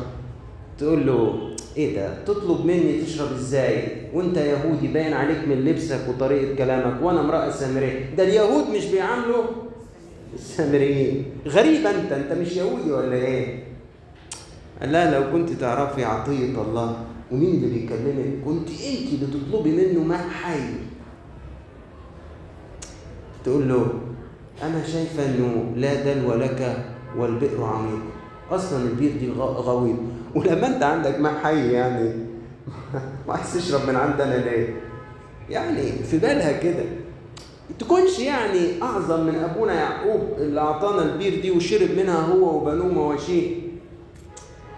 تقول 0.77 1.07
له 1.07 1.49
إيه 1.77 1.95
ده؟ 1.95 2.23
تطلب 2.23 2.65
مني 2.65 3.01
تشرب 3.01 3.31
إزاي؟ 3.31 3.83
وأنت 4.13 4.37
يهودي 4.37 4.87
باين 4.87 5.13
عليك 5.13 5.37
من 5.47 5.65
لبسك 5.65 5.99
وطريقة 6.09 6.55
كلامك 6.55 7.01
وأنا 7.03 7.19
امرأة 7.21 7.49
سامرية. 7.49 8.09
ده 8.17 8.23
اليهود 8.23 8.69
مش 8.69 8.85
بيعاملوا 8.85 9.43
السامريين 10.33 11.25
غريب 11.47 11.87
أنت 11.87 12.11
أنت 12.11 12.31
مش 12.31 12.51
يهودي 12.55 12.91
ولا 12.91 13.15
إيه؟ 13.15 13.63
قال 14.81 14.91
لا 14.91 15.19
لو 15.19 15.31
كنت 15.31 15.49
تعرفي 15.49 16.03
عطية 16.05 16.61
الله. 16.61 16.97
ومين 17.31 17.63
اللي 17.63 17.79
بيكلمك؟ 17.79 18.43
كنت 18.45 18.69
انت 18.69 19.13
اللي 19.13 19.27
تطلبي 19.27 19.71
منه 19.71 20.03
ماء 20.03 20.27
حي. 20.29 20.59
تقول 23.43 23.69
له 23.69 23.87
أنا 24.63 24.83
شايفة 24.85 25.25
إنه 25.25 25.73
لا 25.75 25.93
دلو 26.13 26.33
لك 26.33 26.85
والبئر 27.17 27.63
عميق. 27.63 28.01
أصلا 28.51 28.83
البير 28.83 29.11
دي 29.19 29.31
غويط. 29.41 29.95
ولما 30.35 30.67
أنت 30.75 30.83
عندك 30.83 31.19
ماء 31.19 31.33
حي 31.43 31.71
يعني 31.71 32.11
ما 33.27 33.33
عايز 33.33 33.53
تشرب 33.53 33.89
من 33.89 33.95
عندنا 33.95 34.35
ليه؟ 34.35 34.75
يعني 35.49 35.91
في 35.91 36.17
بالها 36.17 36.51
كده. 36.59 36.83
تكونش 37.79 38.19
يعني 38.19 38.81
أعظم 38.81 39.25
من 39.25 39.35
أبونا 39.35 39.73
يعقوب 39.73 40.21
اللي 40.37 40.61
أعطانا 40.61 41.13
البير 41.13 41.41
دي 41.41 41.51
وشرب 41.51 41.89
منها 41.97 42.19
هو 42.21 42.57
وبنوه 42.57 42.87
مواشيه. 42.87 43.66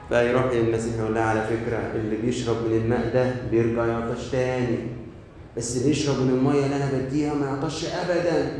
فيروح 0.09 0.43
المسيح 0.51 0.95
يقول 0.99 1.13
لها 1.15 1.23
على 1.23 1.43
فكرة 1.43 1.77
اللي 1.95 2.15
بيشرب 2.17 2.55
من 2.67 2.77
الماء 2.77 3.13
ده 3.13 3.33
بيرجع 3.51 3.85
يعطش 3.85 4.27
تاني. 4.31 4.77
بس 5.57 5.77
اللي 5.77 5.89
يشرب 5.89 6.15
من 6.21 6.29
الميه 6.29 6.65
اللي 6.65 6.75
أنا 6.75 6.91
بديها 6.93 7.33
ما 7.33 7.45
يعطش 7.45 7.85
ابدا. 7.85 8.59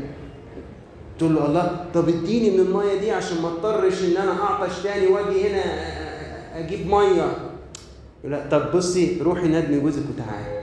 تقول 1.18 1.34
له 1.34 1.46
الله 1.46 1.86
طب 1.94 2.08
اديني 2.08 2.50
من 2.50 2.60
الميه 2.66 3.00
دي 3.00 3.10
عشان 3.10 3.42
ما 3.42 3.48
اضطرش 3.48 4.04
إن 4.04 4.16
أنا 4.16 4.42
أعطش 4.42 4.82
تاني 4.82 5.06
وأجي 5.06 5.48
هنا 5.48 5.62
أجيب 6.58 6.86
مية. 6.86 7.36
لا 8.24 8.48
طب 8.50 8.76
بصي 8.76 9.18
روحي 9.22 9.48
نادمي 9.48 9.80
جوزك 9.80 10.02
وتعالي. 10.14 10.60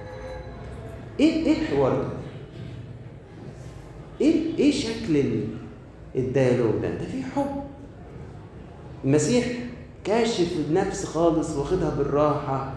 إيه 1.20 1.46
إيه 1.46 1.62
الحوار 1.62 1.92
ده؟ 2.02 2.08
إيه 4.22 4.58
إيه 4.60 4.72
شكل 4.72 5.24
الديالوج 6.16 6.76
ده؟ 6.82 6.90
ده 6.90 7.06
في 7.06 7.24
حب. 7.36 7.64
المسيح 9.06 9.46
كاشف 10.08 10.52
النفس 10.70 11.06
خالص 11.06 11.56
واخدها 11.56 11.90
بالراحة 11.90 12.74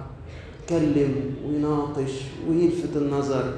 يتكلم 0.62 1.34
ويناقش 1.46 2.12
ويلفت 2.48 2.96
النظر 2.96 3.54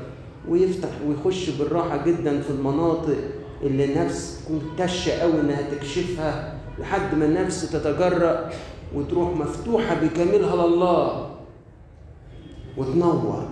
ويفتح 0.49 0.89
ويخش 1.09 1.51
بالراحة 1.51 2.05
جدا 2.07 2.41
في 2.41 2.51
المناطق 2.51 3.17
اللي 3.63 3.85
النفس 3.85 4.41
تكون 4.45 4.61
كشة 4.79 5.13
قوي 5.13 5.41
إنها 5.41 5.63
تكشفها 5.71 6.59
لحد 6.79 7.15
ما 7.15 7.25
النفس 7.25 7.71
تتجرأ 7.73 8.51
وتروح 8.95 9.37
مفتوحة 9.37 9.95
بكاملها 9.95 10.67
لله 10.67 11.31
وتنور. 12.77 13.49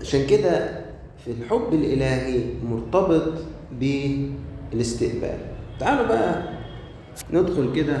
عشان 0.00 0.26
كده 0.26 0.80
في 1.24 1.30
الحب 1.30 1.68
الإلهي 1.72 2.44
مرتبط 2.70 3.32
بالاستقبال. 3.80 5.38
تعالوا 5.80 6.06
بقى 6.06 6.57
ندخل 7.32 7.72
كده. 7.76 8.00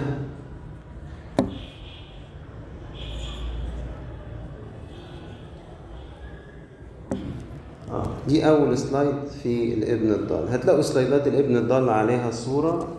آه 7.90 8.06
دي 8.28 8.48
أول 8.48 8.78
سلايد 8.78 9.14
في 9.42 9.74
الابن 9.74 10.12
الضال. 10.12 10.48
هتلاقوا 10.48 10.82
سلايدات 10.82 11.26
الابن 11.26 11.56
الضال 11.56 11.88
عليها 11.88 12.30
صورة. 12.30 12.94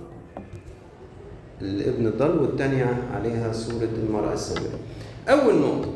الابن 1.62 2.05
الضال 2.08 2.39
والتانية 2.39 3.03
عليها 3.13 3.51
صورة 3.51 3.89
المرأة 4.03 4.34
السامرة 4.34 4.79
أول 5.29 5.55
نقطة. 5.55 5.89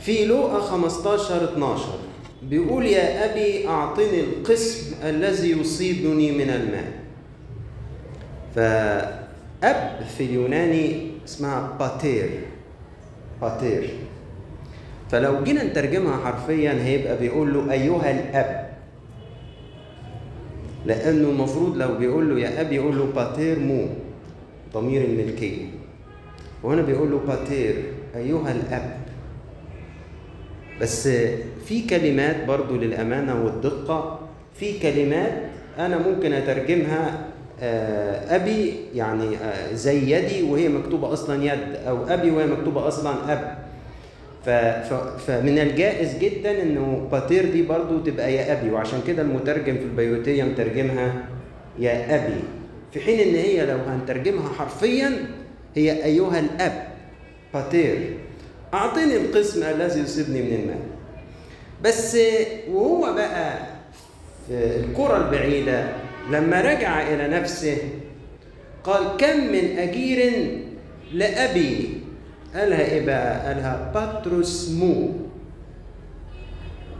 في 0.00 0.24
لوقا 0.24 0.60
15 0.60 1.44
12 1.44 1.98
بيقول 2.42 2.86
يا 2.86 3.32
أبي 3.32 3.68
أعطني 3.68 4.20
القسم 4.20 4.94
الذي 5.04 5.50
يصيبني 5.60 6.32
من 6.32 6.50
المال. 6.50 7.05
فأب 8.56 10.00
في 10.16 10.24
اليوناني 10.24 11.10
اسمها 11.24 11.76
πάτερ. 11.78 12.30
πάτερ. 13.42 13.90
فلو 15.10 15.44
جينا 15.44 15.64
نترجمها 15.64 16.16
حرفيا 16.24 16.72
هيبقى 16.72 17.18
بيقول 17.18 17.54
له 17.54 17.72
أيها 17.72 18.10
الأب. 18.10 18.66
لأنه 20.86 21.28
المفروض 21.28 21.76
لو 21.76 21.94
بيقول 21.98 22.30
له 22.30 22.40
يا 22.40 22.60
أب 22.60 22.72
يقول 22.72 22.98
له 22.98 23.04
πάτερ 23.04 23.58
μου 23.58 23.86
ضمير 24.74 25.04
الملكية. 25.04 25.64
وهنا 26.62 26.82
بيقول 26.82 27.10
له 27.10 27.20
πάτερ 27.28 27.82
أيها 28.16 28.52
الأب. 28.52 28.96
بس 30.80 31.08
في 31.66 31.86
كلمات 31.90 32.44
برضو 32.44 32.76
للأمانة 32.76 33.44
والدقة. 33.44 34.20
في 34.54 34.78
كلمات 34.78 35.32
أنا 35.78 35.98
ممكن 36.08 36.32
أترجمها 36.32 37.25
أبي 37.62 38.74
يعني 38.94 39.36
زي 39.72 40.10
يدي 40.10 40.42
وهي 40.42 40.68
مكتوبة 40.68 41.12
أصلا 41.12 41.44
يد 41.44 41.76
أو 41.88 42.04
أبي 42.08 42.30
وهي 42.30 42.46
مكتوبة 42.46 42.88
أصلا 42.88 43.32
أب. 43.32 43.66
فمن 45.26 45.58
الجائز 45.58 46.18
جدا 46.18 46.62
إنه 46.62 47.08
باتير 47.12 47.50
دي 47.52 47.62
برضو 47.62 47.98
تبقى 47.98 48.34
يا 48.34 48.52
أبي 48.52 48.70
وعشان 48.70 49.00
كده 49.06 49.22
المترجم 49.22 49.74
في 49.76 49.82
البيوتية 49.82 50.42
مترجمها 50.44 51.12
يا 51.78 52.14
أبي 52.14 52.40
في 52.92 53.00
حين 53.00 53.20
إن 53.28 53.34
هي 53.34 53.66
لو 53.66 53.78
هنترجمها 53.88 54.48
حرفيا 54.52 55.12
هي 55.74 56.04
أيها 56.04 56.38
الأب 56.40 56.86
باتير 57.54 58.16
اعطني 58.74 59.16
القسم 59.16 59.62
الذي 59.62 60.00
يصيبني 60.00 60.42
من 60.42 60.52
المال. 60.62 60.78
بس 61.84 62.16
وهو 62.70 63.14
بقى 63.14 63.58
في 64.48 64.76
الكرة 64.80 65.16
البعيدة 65.16 65.84
لما 66.30 66.60
رجع 66.60 67.02
إلى 67.08 67.28
نفسه 67.28 67.78
قال 68.84 69.16
كم 69.18 69.40
من 69.52 69.78
أجير 69.78 70.48
لأبي 71.12 71.88
قالها 72.54 72.80
إيه 72.80 73.06
بقى؟ 73.06 73.46
قالها 73.46 73.90
باتروس 73.94 74.70
مو 74.70 75.08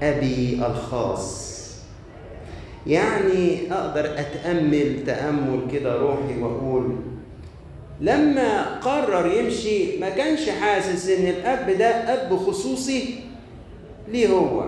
أبي 0.02 0.60
الخاص 0.66 1.46
يعني 2.86 3.72
أقدر 3.72 4.04
أتأمل 4.04 5.04
تأمل 5.06 5.60
كده 5.72 5.96
روحي 5.96 6.38
وأقول 6.42 6.96
لما 8.00 8.78
قرر 8.78 9.32
يمشي 9.32 9.98
ما 9.98 10.08
كانش 10.10 10.48
حاسس 10.50 11.08
إن 11.08 11.26
الأب 11.26 11.70
ده 11.78 11.86
أب 11.88 12.36
خصوصي 12.36 13.14
ليه 14.08 14.28
هو 14.28 14.64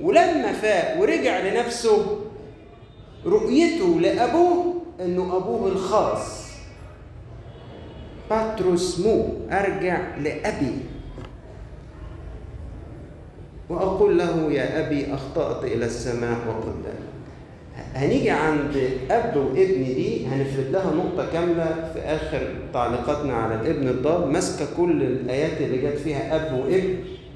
ولما 0.00 0.52
فاق 0.52 1.00
ورجع 1.00 1.38
لنفسه 1.38 2.18
رؤيته 3.26 4.00
لأبوه 4.00 4.74
أنه 5.00 5.36
أبوه 5.36 5.68
الخاص. 5.68 6.48
باتروس 8.30 9.00
مو 9.00 9.28
أرجع 9.50 10.16
لأبي. 10.16 10.72
وأقول 13.70 14.18
له 14.18 14.52
يا 14.52 14.86
أبي 14.86 15.14
أخطأت 15.14 15.64
إلى 15.64 15.86
السماء 15.86 16.36
وقدام 16.48 16.98
هنيجي 17.94 18.30
عند 18.30 18.90
أب 19.10 19.36
وابن 19.36 19.84
دي 19.84 20.26
هنفرد 20.26 20.66
لها 20.72 20.94
نقطة 20.94 21.32
كاملة 21.32 21.90
في 21.94 21.98
آخر 22.00 22.54
تعليقاتنا 22.72 23.32
على 23.34 23.54
الابن 23.54 23.88
الضال 23.88 24.32
ماسكة 24.32 24.66
كل 24.76 25.02
الآيات 25.02 25.60
اللي 25.60 25.78
جت 25.78 25.98
فيها 25.98 26.36
أب 26.36 26.58
وابن 26.58 26.94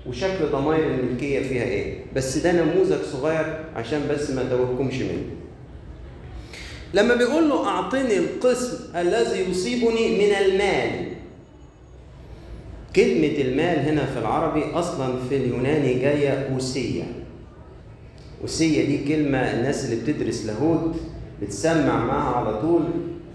وشكل 0.09 0.47
ضمائر 0.53 0.87
الملكية 0.95 1.40
فيها 1.49 1.62
إيه. 1.62 1.99
بس 2.16 2.38
ده 2.38 2.53
نموذج 2.53 3.03
صغير 3.03 3.64
عشان 3.77 4.01
بس 4.11 4.31
ما 4.31 4.42
توهكمش 4.51 4.99
منه. 4.99 5.25
لما 6.94 7.14
بيقول 7.14 7.48
له 7.48 7.66
أعطني 7.68 8.16
القسم 8.18 8.78
الذي 8.96 9.50
يصيبني 9.50 10.16
من 10.18 10.35
المال. 10.35 11.12
كلمة 12.96 13.40
المال 13.40 13.78
هنا 13.88 14.07
في 14.07 14.18
العربي 14.18 14.64
أصلا 14.74 15.14
في 15.28 15.37
اليوناني 15.37 15.94
جاية 15.94 16.48
أوسية. 16.55 17.02
أوسية 18.42 18.87
دي 18.87 19.05
كلمة 19.14 19.38
الناس 19.38 19.85
اللي 19.85 19.96
بتدرس 19.96 20.46
لاهوت 20.46 20.94
بتسمع 21.42 22.05
معاها 22.05 22.37
على 22.37 22.61
طول 22.61 22.83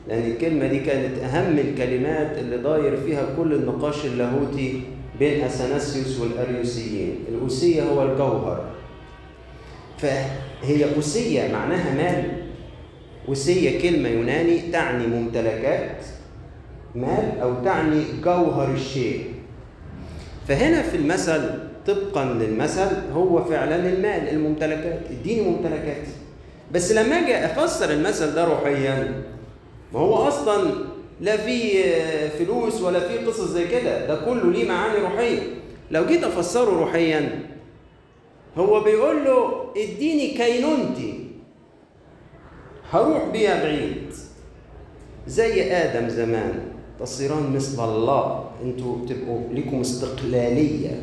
لأن 0.08 0.32
الكلمة 0.32 0.68
دي 0.68 0.80
كانت 0.80 1.18
أهم 1.20 1.60
الكلمات 1.60 2.38
اللي 2.38 2.58
داير 2.58 2.98
فيها 2.98 3.26
كل 3.38 3.54
النقاش 3.54 4.06
اللاهوتي 4.06 4.82
بين 5.20 5.44
أثناسيوس 5.44 6.20
والأريوسيين. 6.20 7.16
الأوسية 7.30 7.84
هو 7.84 8.04
الجوهر. 8.04 8.66
فهي 9.98 10.96
أوسية 10.96 11.52
معناها 11.54 11.94
مال. 11.96 12.47
وسية 13.28 13.82
كلمة 13.82 14.10
يوناني 14.10 14.60
تعني 14.72 15.08
ممتلكات 15.08 15.98
مال 16.96 17.40
أو 17.42 17.54
تعني 17.66 18.04
جوهر 18.24 18.74
الشيء. 18.74 19.26
فهنا 20.48 20.82
في 20.82 20.98
المثل 20.98 21.50
طبقا 21.88 22.26
للمثل 22.26 22.88
هو 23.14 23.44
فعلا 23.44 23.76
المال 23.76 24.30
الممتلكات 24.30 25.02
اديني 25.12 25.50
ممتلكات. 25.50 26.08
بس 26.72 26.92
لما 26.92 27.16
أجي 27.16 27.36
أفسر 27.36 27.92
المثل 27.92 28.36
ده 28.36 28.46
روحيا 28.46 29.24
ما 29.94 30.00
هو 30.00 30.16
أصلا 30.16 30.72
لا 31.22 31.38
في 31.38 31.84
فلوس 32.30 32.82
ولا 32.82 33.00
في 33.00 33.18
قصص 33.18 33.52
زي 33.52 33.68
كده 33.68 34.08
ده 34.08 34.16
كله 34.26 34.52
ليه 34.52 34.68
معاني 34.68 35.00
روحية. 35.00 35.40
لو 35.92 36.06
جيت 36.06 36.24
أفسره 36.24 36.80
روحيا 36.80 37.40
هو 38.58 38.84
بيقول 38.84 39.26
له 39.26 39.66
اديني 39.78 40.28
كينونتي. 40.28 41.27
هروح 42.92 43.24
بيها 43.34 43.64
بعيد. 43.64 44.14
زي 45.28 45.72
آدم 45.72 46.10
زمان 46.10 46.54
تصيران 47.00 47.56
مثل 47.56 47.84
الله. 47.84 48.50
أنتوا 48.64 49.06
تبقوا 49.10 49.42
ليكم 49.52 49.82
استقلالية. 49.82 51.02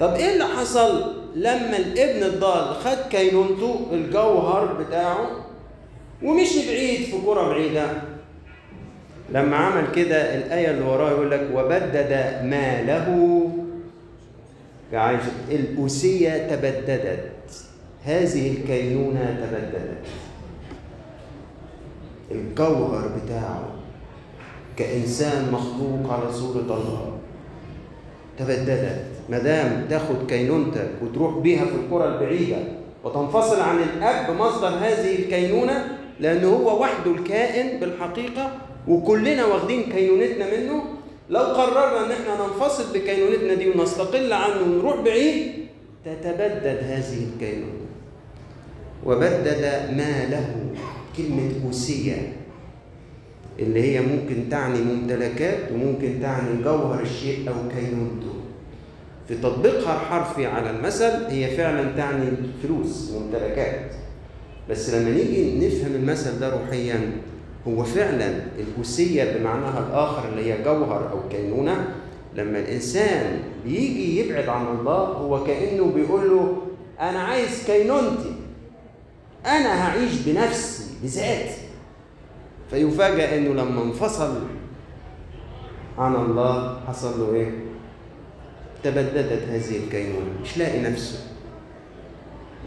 طب 0.00 0.14
إيه 0.14 0.32
اللي 0.32 0.44
حصل 0.44 1.12
لما 1.36 1.76
الابن 1.76 2.22
الضال 2.22 2.74
خد 2.74 2.98
كينونته 3.10 3.86
الجوهر 3.92 4.82
بتاعه 4.82 5.26
ومشي 6.22 6.66
بعيد 6.68 7.00
في 7.00 7.16
كرة 7.26 7.48
بعيدة؟ 7.48 7.86
لما 9.32 9.56
عمل 9.56 9.92
كده 9.94 10.34
الآية 10.34 10.70
اللي 10.70 10.84
وراه 10.84 11.10
يقول 11.10 11.30
لك 11.30 11.48
وبدد 11.54 12.40
ماله. 12.44 13.50
الأوسية 15.50 16.48
تبددت. 16.48 17.30
هذه 18.04 18.50
الكينونة 18.50 19.36
تبددت. 19.40 20.06
الجوهر 22.30 23.10
بتاعه 23.24 23.68
كإنسان 24.76 25.52
مخلوق 25.52 26.12
على 26.12 26.32
صورة 26.32 26.60
الله. 26.60 27.12
تبددت. 28.38 29.04
ما 29.28 29.38
دام 29.38 29.86
تاخد 29.90 30.26
كينونتك 30.28 30.90
وتروح 31.02 31.38
بيها 31.38 31.64
في 31.64 31.74
الكرة 31.84 32.04
البعيدة 32.14 32.56
وتنفصل 33.04 33.60
عن 33.60 33.78
الأب 33.78 34.36
مصدر 34.36 34.68
هذه 34.68 35.18
الكينونة 35.18 35.98
لأنه 36.20 36.48
هو 36.48 36.82
وحده 36.82 37.10
الكائن 37.10 37.80
بالحقيقة 37.80 38.50
وكلنا 38.88 39.44
واخدين 39.44 39.82
كينونتنا 39.82 40.46
منه 40.58 40.82
لو 41.30 41.40
قررنا 41.40 42.06
إن 42.06 42.10
إحنا 42.10 42.46
ننفصل 42.46 42.92
بكينونتنا 42.94 43.54
دي 43.54 43.70
ونستقل 43.70 44.32
عنه 44.32 44.60
ونروح 44.62 45.00
بعيد 45.00 45.52
تتبدد 46.04 46.78
هذه 46.82 47.26
الكينونة. 47.34 47.86
وبدد 49.06 49.62
ما 49.96 50.26
له. 50.30 50.46
كلمة 51.28 51.50
أوسية 51.66 52.32
اللي 53.58 53.82
هي 53.82 54.00
ممكن 54.00 54.48
تعني 54.50 54.78
ممتلكات 54.78 55.72
وممكن 55.72 56.18
تعني 56.22 56.62
جوهر 56.64 57.02
الشيء 57.02 57.48
أو 57.48 57.54
كينونته. 57.68 58.34
في 59.28 59.34
تطبيقها 59.34 59.94
الحرفي 59.94 60.46
على 60.46 60.70
المثل 60.70 61.24
هي 61.28 61.56
فعلا 61.56 61.96
تعني 61.96 62.30
فلوس 62.62 63.10
ممتلكات. 63.10 63.90
بس 64.70 64.90
لما 64.94 65.10
نيجي 65.10 65.66
نفهم 65.66 65.94
المثل 65.94 66.38
ده 66.40 66.48
روحيا 66.48 67.12
هو 67.68 67.84
فعلا 67.84 68.34
الأوسية 68.58 69.38
بمعناها 69.38 69.86
الآخر 69.88 70.28
اللي 70.28 70.52
هي 70.52 70.62
جوهر 70.62 71.10
أو 71.12 71.28
كينونة 71.28 71.94
لما 72.34 72.58
الإنسان 72.58 73.38
بيجي 73.64 74.20
يبعد 74.20 74.48
عن 74.48 74.66
الله 74.78 74.98
هو 75.04 75.44
كأنه 75.44 75.92
بيقول 75.94 76.30
له 76.30 76.56
أنا 77.00 77.18
عايز 77.18 77.64
كينونتي 77.66 78.32
أنا 79.46 79.84
هعيش 79.88 80.10
بنفسي. 80.26 80.79
بذاتي 81.02 81.56
فيفاجأ 82.70 83.36
إنه 83.38 83.62
لما 83.62 83.82
انفصل 83.82 84.40
عن 85.98 86.14
الله 86.14 86.80
حصل 86.88 87.20
له 87.20 87.34
إيه؟ 87.34 87.50
تبددت 88.82 89.42
هذه 89.48 89.76
الكينونة 89.84 90.40
مش 90.42 90.58
لاقي 90.58 90.80
نفسه. 90.80 91.18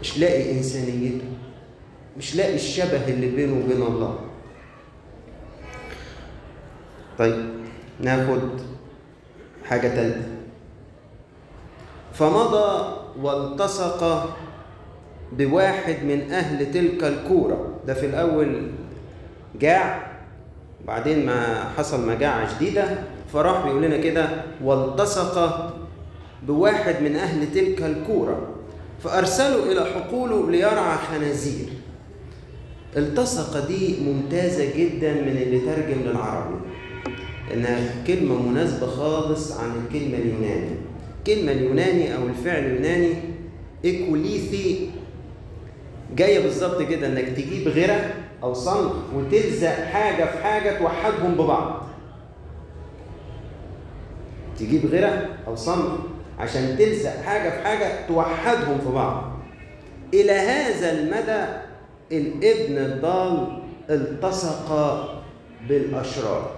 مش 0.00 0.18
لاقي 0.18 0.52
إنسانيته. 0.52 1.24
مش 2.18 2.36
لاقي 2.36 2.54
الشبه 2.54 3.08
اللي 3.08 3.30
بينه 3.30 3.64
وبين 3.64 3.82
الله. 3.82 4.18
طيب 7.18 7.50
ناخد 8.00 8.40
حاجة 9.64 9.88
تالتة. 9.88 10.28
فمضى 12.12 12.96
والتصق 13.20 14.30
بواحد 15.38 15.96
من 16.04 16.30
أهل 16.30 16.72
تلك 16.72 17.04
الكورة. 17.04 17.74
ده 17.86 17.94
في 17.94 18.06
الأول 18.06 18.70
جاع 19.60 20.06
بعدين 20.86 21.26
ما 21.26 21.68
حصل 21.76 22.08
مجاعة 22.08 22.56
شديدة 22.56 22.84
فراح 23.32 23.64
بيقول 23.64 23.82
لنا 23.82 23.96
كده 23.96 24.28
والتصق 24.64 25.74
بواحد 26.46 27.02
من 27.02 27.16
أهل 27.16 27.52
تلك 27.52 27.82
الكورة. 27.82 28.48
فأرسلوا 29.02 29.72
إلى 29.72 29.84
حقوله 29.84 30.50
ليرعى 30.50 30.98
خنازير. 30.98 31.68
التصق 32.96 33.66
دي 33.66 33.96
ممتازة 34.00 34.64
جدا 34.76 35.12
من 35.12 35.36
اللي 35.42 35.58
ترجم 35.58 36.00
للعربي. 36.04 36.56
إنها 37.54 38.04
كلمة 38.06 38.42
مناسبة 38.42 38.86
خالص 38.86 39.52
عن 39.52 39.70
الكلمة 39.84 40.18
اليوناني. 40.18 40.70
الكلمة 41.18 41.52
اليوناني 41.52 42.16
أو 42.16 42.26
الفعل 42.26 42.64
اليوناني 42.64 43.14
إيكوليثي 43.84 44.90
جاية 46.16 46.42
بالظبط 46.42 46.82
كده 46.82 47.06
إنك 47.06 47.24
تجيب 47.24 47.68
غيرة 47.68 48.14
أو 48.42 48.54
صنف 48.54 48.92
وتلزق 49.14 49.84
حاجة 49.84 50.24
في 50.24 50.38
حاجة 50.44 50.78
توحدهم 50.78 51.34
ببعض. 51.34 51.82
تجيب 54.58 54.86
غيرة 54.86 55.28
أو 55.46 55.56
صنف 55.56 55.98
عشان 56.38 56.76
تلزق 56.78 57.22
حاجة 57.22 57.50
في 57.50 57.64
حاجة 57.64 58.06
توحدهم 58.08 58.78
في 58.78 58.92
بعض. 58.92 59.32
إلى 60.14 60.32
هذا 60.32 60.92
المدى 60.92 61.44
الابن 62.12 62.78
الضال 62.78 63.62
التصق 63.90 64.70
بالأشرار. 65.68 66.50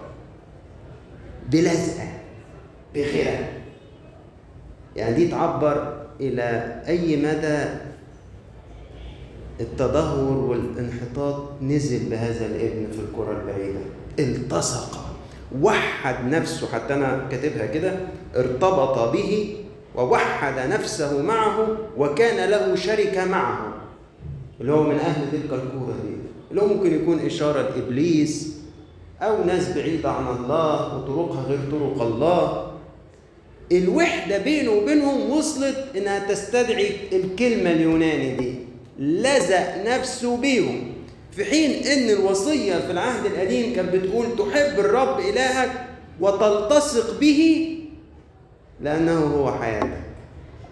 بلزقة 1.51 2.09
بغيرة 2.95 3.49
يعني 4.97 5.15
دي 5.15 5.29
تعبر 5.29 6.07
إلى 6.21 6.83
أي 6.89 7.17
مدى 7.17 7.65
التدهور 9.61 10.37
والانحطاط 10.37 11.42
نزل 11.62 12.11
بهذا 12.11 12.47
الابن 12.47 12.87
في 12.92 12.99
الكرة 12.99 13.40
البعيدة. 13.40 13.81
التصق. 14.19 14.99
وحد 15.62 16.25
نفسه 16.29 16.66
حتى 16.66 16.95
أنا 16.95 17.27
كاتبها 17.31 17.66
كده 17.66 17.97
ارتبط 18.37 19.12
به 19.12 19.57
ووحد 19.95 20.69
نفسه 20.69 21.23
معه 21.23 21.77
وكان 21.97 22.51
له 22.51 22.75
شركة 22.75 23.25
معه. 23.25 23.75
اللي 24.61 24.73
هو 24.73 24.83
من 24.83 24.99
أهل 24.99 25.31
تلك 25.33 25.53
الكورة 25.53 25.95
دي. 26.05 26.16
اللي 26.51 26.62
هو 26.62 26.66
ممكن 26.66 26.95
يكون 26.95 27.19
إشارة 27.19 27.62
لإبليس 27.62 28.57
أو 29.23 29.45
ناس 29.45 29.73
بعيدة 29.73 30.11
عن 30.11 30.37
الله 30.37 30.97
وطرقها 30.97 31.42
غير 31.42 31.59
طرق 31.71 32.03
الله. 32.03 32.73
الوحدة 33.73 34.38
بينه 34.38 34.71
وبينهم 34.71 35.31
وصلت 35.31 35.85
إنها 35.97 36.29
تستدعي 36.29 36.90
الكلمة 37.12 37.71
اليوناني 37.71 38.37
دي. 38.37 38.55
لزق 38.99 39.85
نفسه 39.87 40.37
بيهم. 40.37 40.93
في 41.33 41.45
حين 41.45 41.71
إن 41.71 42.11
الوصية 42.11 42.75
في 42.75 42.91
العهد 42.91 43.27
القديم 43.27 43.75
كانت 43.75 43.95
بتقول 43.95 44.27
تحب 44.39 44.81
الرب 44.81 45.21
إلهك 45.21 45.87
وتلتصق 46.21 47.21
به 47.21 47.73
لأنه 48.81 49.19
هو 49.19 49.53
حياتك. 49.53 50.03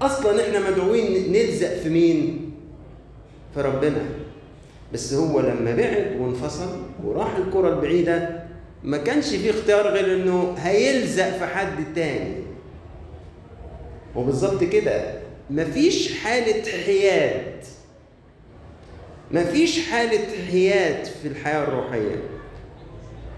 أصلا 0.02 0.44
إحنا 0.44 0.70
مدعوين 0.70 1.32
نلزق 1.32 1.74
في 1.74 1.88
مين؟ 1.88 2.50
في 3.54 3.60
ربنا. 3.60 4.04
بس 4.92 5.14
هو 5.14 5.40
لما 5.40 5.74
بعد 5.76 6.16
وانفصل 6.20 6.82
وراح 7.04 7.36
الكرة 7.36 7.68
البعيدة 7.68 8.44
ما 8.84 8.96
كانش 8.96 9.28
فيه 9.28 9.50
اختيار 9.50 9.88
غير 9.88 10.14
إنه 10.16 10.54
هيلزق 10.58 11.38
في 11.38 11.46
حد 11.46 11.94
تاني. 11.94 12.34
وبالظبط 14.16 14.64
كده. 14.64 15.14
مفيش 15.50 16.18
حالة 16.18 16.62
حياد. 16.86 17.64
مفيش 19.30 19.88
حالة 19.90 20.46
حياد 20.50 21.04
في 21.04 21.28
الحياة 21.28 21.64
الروحية. 21.64 22.22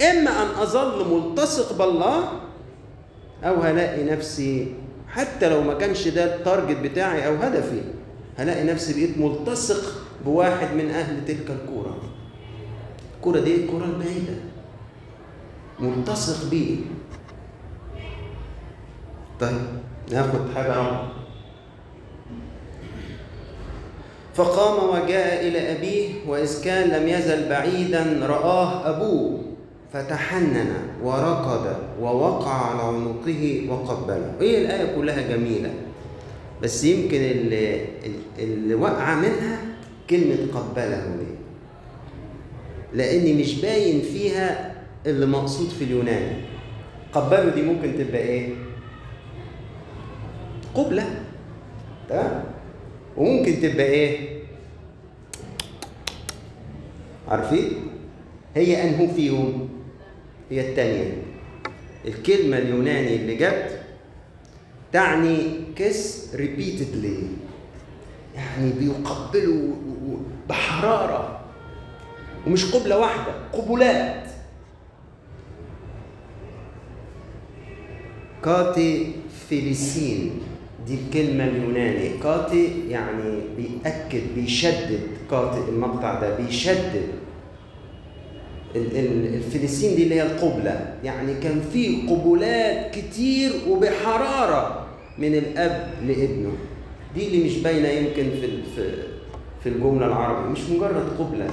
إما 0.03 0.31
أن 0.31 0.47
أظل 0.63 1.15
ملتصق 1.15 1.79
بالله 1.79 2.29
أو 3.45 3.61
هلاقي 3.61 4.05
نفسي 4.05 4.75
حتى 5.09 5.49
لو 5.49 5.63
ما 5.63 5.75
كانش 5.75 6.09
ده 6.09 6.35
التارجت 6.35 6.77
بتاعي 6.77 7.27
أو 7.27 7.35
هدفي 7.35 7.81
هلاقي 8.39 8.65
نفسي 8.65 8.93
بقيت 8.93 9.19
ملتصق 9.19 10.03
بواحد 10.25 10.75
من 10.75 10.91
أهل 10.91 11.25
تلك 11.25 11.51
الكورة. 11.51 11.97
الكورة 13.17 13.41
دي 13.41 13.55
الكورة 13.55 13.85
البعيدة. 13.85 14.35
ملتصق 15.81 16.51
بيه. 16.51 16.77
طيب 19.41 19.59
ناخد 20.13 20.55
حاجة 20.55 20.69
رابعة. 20.77 21.13
فقام 24.37 24.89
وجاء 24.89 25.49
إلى 25.49 25.73
أبيه 25.73 26.09
وإذ 26.29 26.65
كان 26.65 26.89
لم 26.89 27.09
يزل 27.09 27.49
بعيدا 27.49 28.27
رآه 28.27 28.91
أبوه 28.91 29.43
فتحنن 29.93 30.73
وركض 31.03 31.77
ووقع 32.01 32.53
على 32.53 32.83
عنقه 32.83 33.67
وقبله. 33.71 34.33
هي 34.41 34.59
الآية 34.65 34.97
كلها 34.97 35.37
جميلة 35.37 35.71
بس 36.63 36.85
يمكن 36.85 37.17
اللي, 37.21 37.85
اللي 38.39 38.75
وقع 38.75 39.15
منها 39.15 39.59
كلمة 40.11 40.37
قبله 40.55 41.07
دي 41.19 41.37
لأن 42.95 43.39
مش 43.41 43.61
باين 43.61 44.01
فيها 44.01 44.75
اللي 45.07 45.27
مقصود 45.27 45.69
في 45.69 45.85
اليوناني. 45.85 46.37
قبله 47.13 47.49
دي 47.55 47.63
ممكن 47.63 47.93
تبقى 47.99 48.21
إيه؟ 48.21 48.49
قبلة 50.75 51.05
تمام؟ 52.09 52.45
وممكن 53.17 53.61
تبقى 53.63 53.85
إيه؟ 53.87 54.29
عارفين؟ 57.29 57.73
هي 58.55 58.83
أنهو 58.89 59.07
فيهم؟ 59.15 59.69
هي 60.51 60.71
الثانية 60.71 61.23
الكلمة 62.05 62.59
اليوناني 62.59 63.17
اللي 63.17 63.35
جت 63.35 63.81
تعني 64.93 65.39
kiss 65.77 66.31
repeatedly 66.35 67.23
يعني 68.37 68.73
بيقبلوا 68.81 69.75
بحرارة 70.49 71.41
ومش 72.47 72.75
قبلة 72.75 72.99
واحدة 72.99 73.33
قبلات 73.53 74.27
κατεφίλησεν 78.45 80.41
دي 80.87 80.95
الكلمة 80.95 81.45
اليوناني. 81.45 82.09
κατε 82.23 82.89
يعني 82.89 83.41
بيأكد 83.57 84.23
بيشدد. 84.35 85.01
κατε 85.31 85.59
المقطع 85.69 86.21
ده 86.21 86.37
بيشدد. 86.37 87.07
ال 88.77 88.90
φίλησεν 88.90 89.97
دي 89.97 90.03
اللي 90.03 90.15
هي 90.15 90.23
القبلة. 90.23 90.95
يعني 91.05 91.35
كان 91.35 91.61
في 91.73 91.97
قبلات 92.09 92.95
كتير 92.95 93.53
وبحرارة 93.69 94.87
من 95.19 95.35
الأب 95.35 95.91
لابنه. 96.07 96.53
دي 97.15 97.27
اللي 97.27 97.45
مش 97.45 97.59
باينة 97.59 97.89
يمكن 97.89 98.31
في 98.75 98.93
في 99.63 99.69
الجملة 99.69 100.07
العربية. 100.07 100.51
مش 100.51 100.71
مجرد 100.71 101.17
قبلة. 101.19 101.51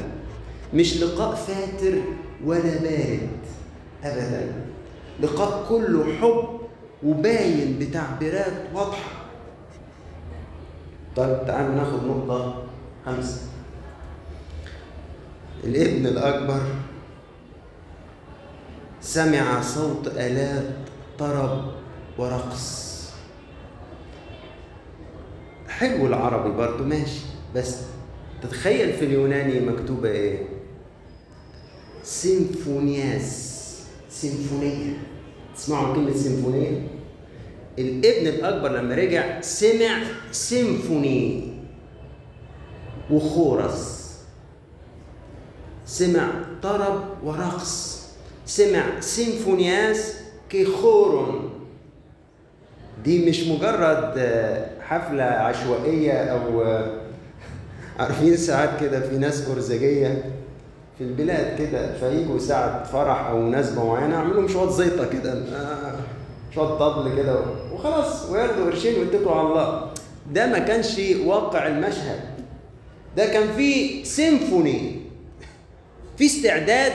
مش 0.74 1.04
لقاء 1.04 1.36
فاتر 1.36 1.98
ولا 2.46 2.62
بارد. 2.82 3.30
أبدا. 4.04 4.52
لقاء 5.22 5.66
كله 5.70 6.06
حب 6.22 6.60
وباين 7.04 7.80
بتعبيرات 7.80 8.54
واضحة. 8.76 9.13
طيب 11.16 11.46
تعالوا 11.48 11.76
ناخد 11.76 12.04
نقطة 12.04 12.64
خمسة. 13.06 13.42
الابن 15.64 16.08
الأكبر 16.08 16.62
سمع 19.02 19.62
صوت 19.62 20.08
آلات 20.08 20.76
طرب 21.20 21.72
ورقص. 22.18 22.94
حلو 25.68 26.08
العربي 26.08 26.58
برضو 26.58 26.84
ماشي. 26.84 27.22
بس 27.56 27.78
تتخيل 28.42 28.94
في 28.94 29.06
اليوناني 29.06 29.60
مكتوبة 29.60 30.10
إيه؟ 30.10 30.48
سيمفونياس 32.04 33.54
سيمفونية. 34.10 34.94
تسمعوا 35.56 35.96
كلمة 35.96 36.14
سيمفونية؟ 36.14 36.88
الابن 37.80 38.28
الأكبر 38.28 38.72
لما 38.72 38.96
رجع 38.96 39.42
سمع 39.42 40.04
سيمفوني 40.32 41.54
وخورس 43.12 44.04
سمع 45.86 46.28
طرب 46.64 47.04
ورقص. 47.24 48.04
سمع 48.46 49.00
سيمفونياس 49.00 50.14
كيخورون 50.50 51.50
دي 53.04 53.30
مش 53.30 53.48
مجرد 53.48 54.14
آه، 54.18 54.68
حفلة 54.82 55.24
عشوائية 55.24 56.12
أو 56.12 56.62
آه، 56.64 56.92
عارفين 58.00 58.38
ساعات 58.38 58.80
كده 58.82 59.00
في 59.10 59.18
ناس 59.18 59.50
أرزجية 59.50 60.26
في 60.98 61.04
البلاد 61.04 61.58
كده 61.60 61.94
فيجوا 62.00 62.40
ساعة 62.40 62.84
فرح 62.84 63.26
أو 63.28 63.40
مناسبة 63.40 63.86
معينة 63.86 64.16
يعملوا 64.16 64.48
شوية 64.48 64.70
زيطة 64.70 65.10
كده. 65.10 65.34
شوية 66.56 66.68
طبل 66.78 67.16
كده 67.18 67.46
وخلاص 67.74 68.30
وياخدوا 68.30 68.66
قرشين 68.66 69.00
ويتكلوا 69.00 69.32
على 69.32 69.48
الله. 69.48 69.92
ده 70.34 70.48
ما 70.48 70.60
كانش 70.60 71.00
واقع 71.26 71.68
المشهد. 71.68 72.20
ده 73.18 73.26
كان 73.26 73.54
في 73.54 74.06
سيمفوني 74.06 74.96
في 76.18 76.26
استعداد 76.26 76.94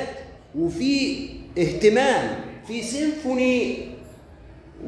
وفي 0.58 1.28
اهتمام 1.58 2.40
في 2.68 2.82
سيمفوني 2.82 3.88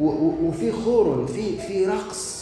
وفي 0.00 0.72
χορ 0.72 1.26
في 1.26 1.58
في 1.68 1.86
رقص. 1.86 2.40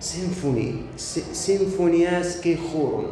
سيمفوني 0.00 0.74
س- 0.96 1.20
سيمفونياس 1.32 2.40
كي 2.40 2.56
خورون 2.56 3.06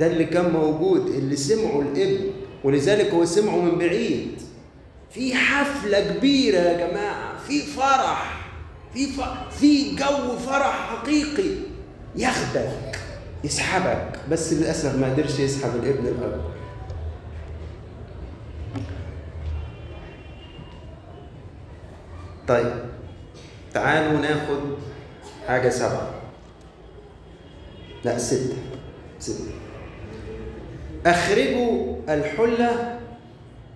ده 0.00 0.06
اللي 0.06 0.24
كان 0.24 0.50
موجود 0.52 1.06
اللي 1.06 1.36
سمعوا 1.36 1.82
الابن 1.82 2.30
ولذلك 2.64 3.10
هو 3.14 3.24
سمعه 3.24 3.56
من 3.56 3.78
بعيد. 3.78 4.30
في 5.10 5.34
حفلة 5.34 6.00
كبيرة 6.14 6.58
يا 6.58 6.86
جماعة 6.88 7.38
في 7.48 7.60
فرح 7.62 8.48
في 8.94 9.06
ف... 9.06 9.20
في 9.60 9.94
جو 9.96 10.38
فرح 10.38 10.90
حقيقي. 10.96 11.50
ياخدك 12.16 12.98
يسحبك 13.44 14.18
بس 14.30 14.52
للأسف 14.52 14.94
ما 14.96 15.12
قدرش 15.12 15.38
يسحب 15.38 15.70
الابن 15.76 16.06
الأكبر 16.06 16.40
طيب 22.48 22.72
تعالوا 23.74 24.20
ناخد 24.20 24.60
حاجة 25.48 25.68
سبعة. 25.68 26.10
لا 28.04 28.18
ستة 28.18 28.56
ستة. 29.20 29.44
أخرجوا 31.06 31.96
الحلة 32.08 32.97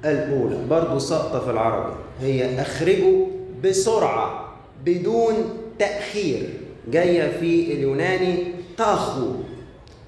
الأولى. 0.05 0.67
برضو 0.71 0.99
سقطة 0.99 1.41
في 1.41 1.51
العربي. 1.51 1.95
هي 2.21 2.63
أخرجوا 2.63 3.27
بسرعة 3.65 4.53
بدون 4.85 5.35
تأخير. 5.79 6.49
جاية 6.89 7.39
في 7.41 7.73
اليوناني 7.73 8.37
تاخو. 8.77 9.33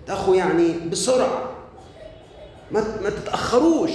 تاخو 0.06 0.34
يعني 0.34 0.74
بسرعة. 0.90 1.42
ما 2.70 2.80
ما 3.02 3.10
تتأخروش. 3.10 3.90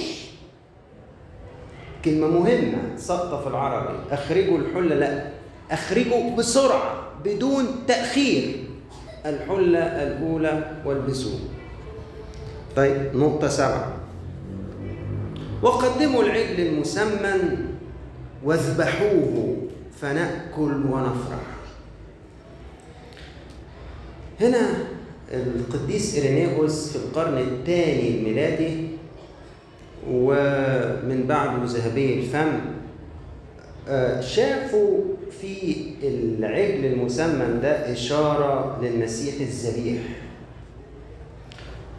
كلمة 2.06 2.28
مهمة 2.28 2.78
سقطة 2.98 3.42
في 3.42 3.48
العربي. 3.48 3.98
أخرجوا 4.12 4.58
الحلة؟ 4.58 4.96
لا. 4.96 5.28
أخرجوا 5.72 6.36
بسرعة 6.36 6.94
بدون 7.26 7.66
تأخير. 7.88 8.64
الحلة 9.26 9.80
الأولى 9.80 10.72
والبسوه 10.86 11.40
طيب 12.76 13.16
نقطة 13.16 13.48
سبعة. 13.48 13.99
وقدموا 15.62 16.24
العجل 16.24 16.60
المسمن 16.68 17.66
واذبحوه 18.44 19.58
فنأكل 20.02 20.72
ونفرح. 20.92 21.40
هنا 24.42 24.70
القديس 25.34 26.18
إرينيوس 26.18 26.90
في 26.90 26.96
القرن 26.96 27.38
الثاني 27.38 28.10
الميلادي 28.18 28.88
ومن 30.12 31.26
بعده 31.28 31.64
ذهبي 31.66 32.14
الفم 32.20 32.60
آه، 33.88 34.22
شافوا 34.22 35.00
في 35.42 35.76
العجل 36.04 36.86
المسمن 36.86 37.60
ده 37.62 37.92
إشارة 37.94 38.80
للمسيح 38.82 39.34
الذبيح. 39.42 40.02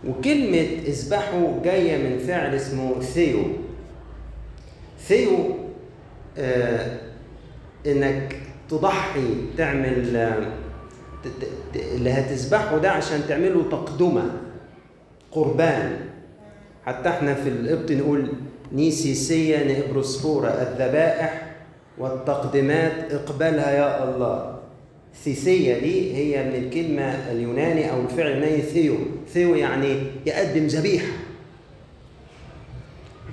وكلمة 0.08 0.66
اذبحوا 0.86 1.62
جاية 1.64 1.96
من 2.10 2.18
فعل 2.18 2.54
اسمه 2.54 3.00
ثيو. 3.00 3.42
ثيو 5.08 5.56
آه 6.38 6.98
إنك 7.86 8.36
تضحي 8.70 9.34
تعمل 9.56 10.16
آه، 10.16 10.46
اللي 11.74 12.10
هتذبحه 12.10 12.78
ده 12.78 12.90
عشان 12.90 13.20
تعمله 13.28 13.64
تقدمة 13.70 14.30
قربان. 15.32 15.96
حتى 16.86 17.08
إحنا 17.08 17.34
في 17.34 17.48
القبط 17.48 17.90
نقول 17.90 18.32
نيسيسية 18.72 19.58
نبروسفورا 19.88 20.62
الذبائح 20.62 21.46
والتقدمات 21.98 23.12
اقبلها 23.12 23.70
يا 23.70 24.04
الله. 24.04 24.59
ثيسية 25.24 25.78
دي 25.78 26.14
هي 26.16 26.44
من 26.50 26.54
الكلمة 26.64 27.02
اليوناني 27.32 27.90
أو 27.90 28.00
الفعل 28.00 28.26
اليوناني 28.26 28.62
ثيو. 28.62 28.96
ثيو 29.32 29.54
يعني 29.54 29.96
يقدم 30.26 30.66
ذبيحة. 30.66 31.12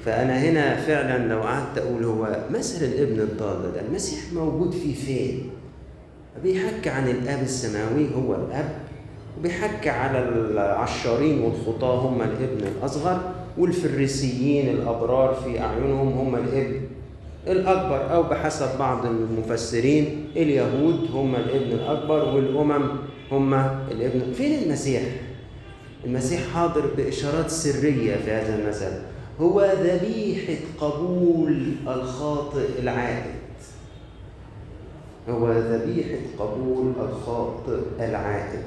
فأنا 0.06 0.40
هنا 0.44 0.76
فعلا 0.76 1.28
لو 1.34 1.42
قعدت 1.42 1.78
أقول 1.78 2.04
هو 2.04 2.40
مثل 2.52 2.86
الابن 2.86 3.20
الضال 3.20 3.74
ده 3.74 3.82
المسيح 3.82 4.20
موجود 4.34 4.72
فيه 4.74 4.96
فين؟ 4.96 5.50
بيحكي 6.44 6.90
عن 6.90 7.10
الآب 7.10 7.42
السماوي 7.44 8.08
هو 8.16 8.36
الأب 8.36 8.70
وبيحكي 9.40 9.90
على 9.90 10.20
العشارين 10.30 11.40
والخطاة 11.40 12.00
هم 12.00 12.22
الابن 12.22 12.68
الأصغر 12.68 13.34
والفريسيين 13.58 14.70
الأبرار 14.70 15.34
في 15.34 15.60
أعينهم 15.62 16.08
هم 16.14 16.36
الابن. 16.36 16.82
الأكبر 17.52 18.14
أو 18.14 18.24
بحسب 18.24 18.78
بعض 18.80 19.06
المفسرين 19.06 20.28
اليهود 20.36 21.12
هم 21.14 21.36
الابن 21.36 21.72
الأكبر 21.72 22.36
والأمم 22.36 22.90
هم 23.32 23.54
الابن. 23.92 24.34
فين 24.34 24.64
المسيح؟ 24.64 25.02
المسيح 26.06 26.42
حاضر 26.54 26.86
بإشارات 26.98 27.50
سرية 27.50 28.16
في 28.16 28.32
هذا 28.32 28.60
المثل. 28.60 28.92
هو 29.40 29.72
ذبيحة 29.84 30.54
قبول 30.82 31.72
الخاطئ 31.88 32.80
العائد. 32.80 33.36
هو 35.30 35.52
ذبيحة 35.52 36.18
قبول 36.40 36.94
الخاطئ 37.02 37.80
العائد. 38.00 38.64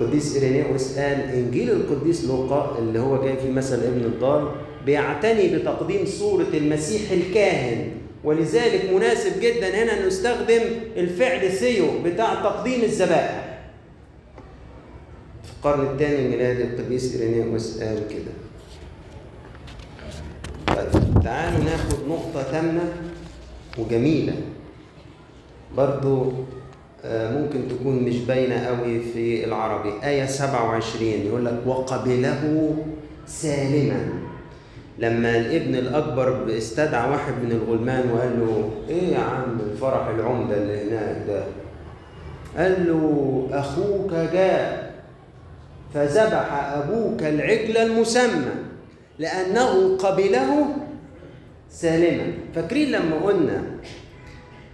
القديس 0.00 0.36
إيرينيوس 0.36 0.98
قال 0.98 1.20
إنجيل 1.20 1.70
القديس 1.70 2.24
لوقا 2.24 2.78
اللي 2.78 2.98
هو 2.98 3.24
جاي 3.24 3.36
في 3.36 3.52
مثل 3.52 3.82
ابن 3.82 4.04
الضال 4.04 4.48
بيعتني 4.86 5.56
بتقديم 5.56 6.06
صورة 6.06 6.46
المسيح 6.54 7.10
الكاهن. 7.10 7.88
ولذلك 8.24 8.90
مناسب 8.94 9.40
جدا 9.40 9.82
هنا 9.82 10.06
نستخدم 10.06 10.60
الفعل 10.96 11.52
ثيو 11.52 11.86
بتاع 12.04 12.34
تقديم 12.34 12.82
الذبائح. 12.82 13.58
في 15.44 15.50
القرن 15.58 15.86
الثاني 15.92 16.26
الميلادي 16.26 16.62
القديس 16.62 17.20
إيرينيوس 17.20 17.82
قال 17.82 18.00
كده. 18.08 18.32
طيب 20.76 21.22
تعالوا 21.24 21.64
ناخد 21.64 22.08
نقطة 22.08 22.42
ثامنة 22.42 22.92
وجميلة. 23.78 24.34
برضو 25.76 26.32
آه، 27.04 27.40
ممكن 27.40 27.68
تكون 27.68 27.96
مش 28.02 28.16
باينة 28.16 28.66
قوي 28.66 29.00
في 29.00 29.44
العربي. 29.44 29.92
آية 30.04 30.26
27 30.26 31.02
يقول 31.26 31.44
لك 31.44 31.62
وقبله 31.66 32.76
سالما. 33.26 34.08
لما 34.98 35.36
الابن 35.36 35.74
الأكبر 35.74 36.56
استدعى 36.56 37.10
واحد 37.10 37.32
من 37.44 37.52
الغلمان 37.52 38.10
وقال 38.10 38.40
له 38.40 38.70
إيه 38.88 39.02
يا 39.12 39.18
عم 39.18 39.58
الفرح 39.72 40.06
العمدة 40.08 40.56
اللي 40.56 40.82
هناك 40.90 41.22
ده؟ 41.28 41.44
قال 42.58 42.86
له 42.88 43.48
أخوك 43.52 44.10
جاء 44.10 44.92
فذبح 45.94 46.72
أبوك 46.74 47.22
العجل 47.22 47.76
المسمى 47.76 48.52
لأنه 49.18 49.96
قبله 49.96 50.66
سالما. 51.70 52.32
فاكرين 52.54 52.92
لما 52.92 53.16
قلنا 53.16 53.62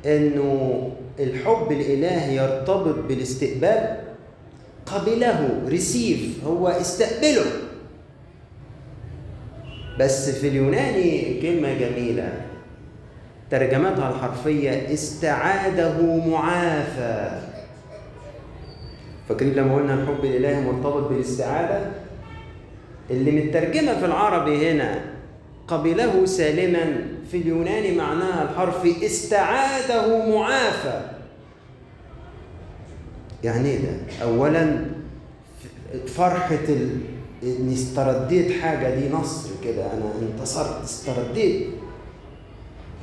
إنه 0.07 0.91
الحب 1.21 1.73
الالهي 1.73 2.37
يرتبط 2.37 2.95
بالاستقبال؟ 3.09 3.97
قبله 4.87 5.63
ريسيف 5.69 6.45
هو 6.47 6.69
استقبله. 6.69 7.45
بس 10.03 10.31
في 10.31 10.49
اليوناني 10.49 11.41
كلمة 11.43 11.75
جميلة. 11.75 12.33
ترجمتها 13.51 14.11
الحرفية 14.11 14.95
استعاده 14.95 16.27
معافى. 16.27 17.41
فاكرين 19.29 19.53
لما 19.53 19.77
قلنا 19.77 19.95
الحب 19.95 20.25
الالهي 20.25 20.61
مرتبط 20.61 21.09
بالاستعاده 21.09 21.81
اللي 23.11 23.31
مترجمة 23.31 23.99
في 23.99 24.05
العربي 24.05 24.71
هنا 24.71 25.01
قبله 25.69 26.27
سالما 26.27 27.05
في 27.31 27.37
اليوناني 27.37 27.97
معناها 27.97 28.51
الحرفي 28.51 29.07
استعاده 29.07 30.29
معافى. 30.29 31.01
يعني 33.45 33.69
إيه 33.69 33.79
ده؟ 33.79 34.23
اولا 34.23 34.85
فرحة. 36.07 36.59
إني 37.43 37.75
استرديت 37.75 38.53
حاجة 38.61 38.95
دي 38.95 39.09
نصر 39.15 39.49
كده 39.65 39.83
أنا 39.93 40.05
انتصرت 40.23 40.83
استرديت 40.85 41.67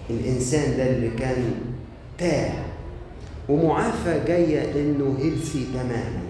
الإنسان 0.10 0.78
ده 0.78 0.90
اللي 0.90 1.10
كان 1.10 1.44
تاه 2.18 2.52
ومعافى 3.50 4.20
جاية 4.28 4.82
إنه 4.82 5.16
healthy 5.20 5.66
تماما 5.74 6.22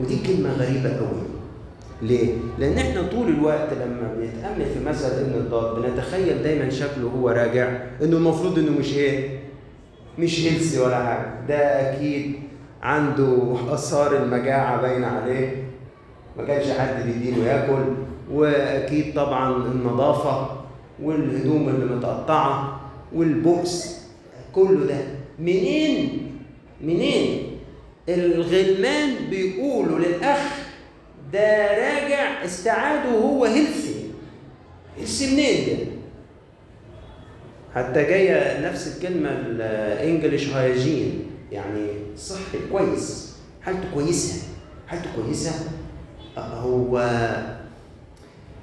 ودي 0.00 0.16
كلمة 0.26 0.52
غريبة 0.52 0.96
قوي 0.96 1.22
ليه؟ 2.02 2.34
لأن 2.58 2.78
إحنا 2.78 3.02
طول 3.02 3.28
الوقت 3.28 3.72
لما 3.72 4.14
بنتأمل 4.16 4.64
في 4.74 4.84
مثل 4.88 5.04
ابن 5.20 5.34
الضال 5.34 5.82
بنتخيل 5.82 6.42
دايما 6.42 6.70
شكله 6.70 7.08
هو 7.18 7.28
راجع 7.28 7.68
إنه 8.02 8.16
المفروض 8.16 8.58
إنه 8.58 8.70
مش 8.78 8.92
إيه؟ 8.94 9.38
مش 10.18 10.40
healthy 10.46 10.78
ولا 10.80 11.04
حاجة 11.04 11.46
ده 11.48 11.56
أكيد 11.92 12.32
عنده 12.82 13.54
آثار 13.68 14.16
المجاعة 14.22 14.82
باينة 14.82 15.06
عليه 15.06 15.67
ما 16.38 16.44
كانش 16.44 16.70
حد 16.78 17.02
بيدينه 17.06 17.46
ياكل 17.46 17.84
وأكيد 18.32 19.14
طبعا 19.14 19.56
النظافة 19.56 20.50
والهدوم 21.02 21.68
اللي 21.68 21.94
متقطعة 21.96 22.80
والبؤس 23.14 23.98
كله 24.52 24.86
ده. 24.86 24.98
منين؟ 25.38 26.30
منين؟ 26.80 27.42
الغلمان 28.08 29.14
بيقولوا 29.30 29.98
للأخ 29.98 30.40
ده 31.32 31.66
راجع 31.70 32.44
استعاده 32.44 33.10
وهو 33.16 33.44
healthy 33.44 33.94
healthy 34.98 35.32
منين؟ 35.34 35.66
ده؟ 35.78 35.84
حتى 37.74 38.02
جاية 38.02 38.68
نفس 38.68 38.96
الكلمة 38.96 39.30
الإنجليش 39.30 40.48
هايجين 40.48 41.26
يعني 41.52 41.86
صحي 42.16 42.58
كويس. 42.72 43.36
حالته 43.62 43.88
كويسة. 43.94 44.42
حالته 44.86 45.06
كويسة. 45.16 45.52
هو 46.38 46.98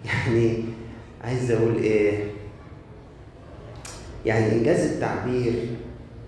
يعني 0.06 0.64
عايز 1.24 1.52
أقول 1.52 1.76
إيه؟ 1.76 2.24
يعني 4.26 4.52
إنجاز 4.52 4.80
التعبير 4.80 5.54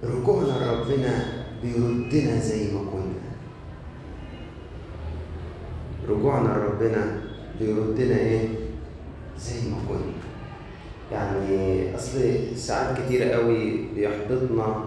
رجوعنا 0.03 0.51
لربنا 0.65 1.25
بيردنا 1.63 2.39
زي 2.39 2.71
ما 2.73 2.79
كنا. 2.79 3.27
رجوعنا 6.09 6.47
لربنا 6.47 7.21
بيردنا 7.59 8.17
إيه؟ 8.17 8.47
زي 9.39 9.69
ما 9.69 9.77
كنا. 9.89 10.13
يعني 11.11 11.95
أصل 11.95 12.19
ساعات 12.55 12.97
كتير 13.05 13.23
قوي 13.31 13.85
بيحبطنا 13.95 14.85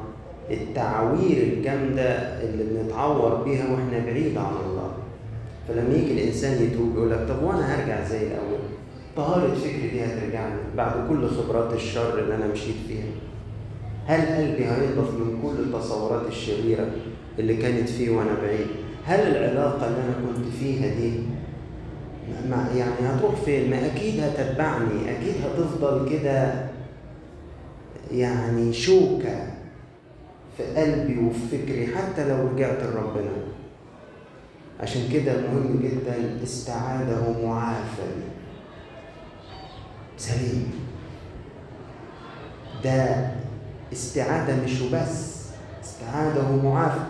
التعوير 0.51 1.43
الجامدة 1.43 2.05
اللي 2.43 2.65
بنتعور 2.65 3.43
بيها 3.45 3.65
وإحنا 3.73 3.99
بعيد 4.07 4.39
عن 4.39 4.53
الله 4.67 4.70
فلما 5.71 5.95
يجي 5.95 6.13
الإنسان 6.13 6.63
يتوب 6.63 6.95
يقول 6.97 7.11
لك 7.11 7.27
طب 7.29 7.43
وأنا 7.43 7.75
هرجع 7.75 8.05
زي 8.09 8.27
الأول 8.27 8.59
طهارة 9.17 9.55
فكري 9.55 9.89
دي 9.91 10.05
هترجعني 10.05 10.55
بعد 10.77 11.09
كل 11.09 11.29
خبرات 11.29 11.75
الشر 11.75 12.19
اللي 12.19 12.35
أنا 12.35 12.47
مشيت 12.47 12.77
فيها 12.89 13.05
هل 14.07 14.21
قلبي 14.21 14.65
هينضف 14.65 15.15
من 15.15 15.39
كل 15.43 15.63
التصورات 15.63 16.27
الشريرة 16.29 16.89
اللي 17.39 17.57
كانت 17.57 17.89
فيه 17.89 18.11
وأنا 18.11 18.35
بعيد 18.43 18.67
هل 19.05 19.21
العلاقة 19.21 19.87
اللي 19.87 19.99
أنا 19.99 20.15
كنت 20.27 20.47
فيها 20.61 20.95
دي 20.95 21.13
ما 22.51 22.69
يعني 22.77 22.91
هتروح 23.03 23.35
فين؟ 23.35 23.71
ما 23.71 23.87
أكيد 23.87 24.21
هتتبعني، 24.21 25.11
أكيد 25.11 25.35
هتفضل 25.45 26.09
كده 26.13 26.53
يعني 28.13 28.73
شوكة 28.73 29.47
في 30.57 30.63
قلبي 30.77 31.19
وفي 31.19 31.39
فكري 31.59 31.87
حتى 31.87 32.29
لو 32.29 32.49
رجعت 32.49 32.83
لربنا. 32.83 33.31
عشان 34.81 35.09
كده 35.13 35.33
مهم 35.41 35.81
جدا 35.83 36.43
استعادة 36.43 37.43
معافى 37.45 38.03
سليم. 40.17 40.71
ده 42.85 43.31
استعادة 43.93 44.65
مش 44.65 44.81
وبس، 44.81 45.45
استعادة 45.85 46.57
معافى. 46.57 47.01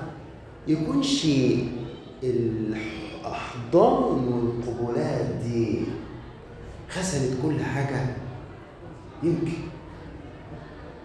يكونش 0.68 1.26
الأحضان 2.22 4.02
والقبولات 4.32 5.24
دي 5.44 5.78
غسلت 6.98 7.36
كل 7.42 7.60
حاجة 7.60 8.06
يمكن 9.22 9.52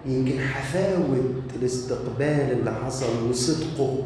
يمكن 0.06 0.40
حفاوة 0.40 1.20
الاستقبال 1.56 2.52
اللي 2.52 2.72
حصل 2.86 3.30
وصدقه 3.30 3.98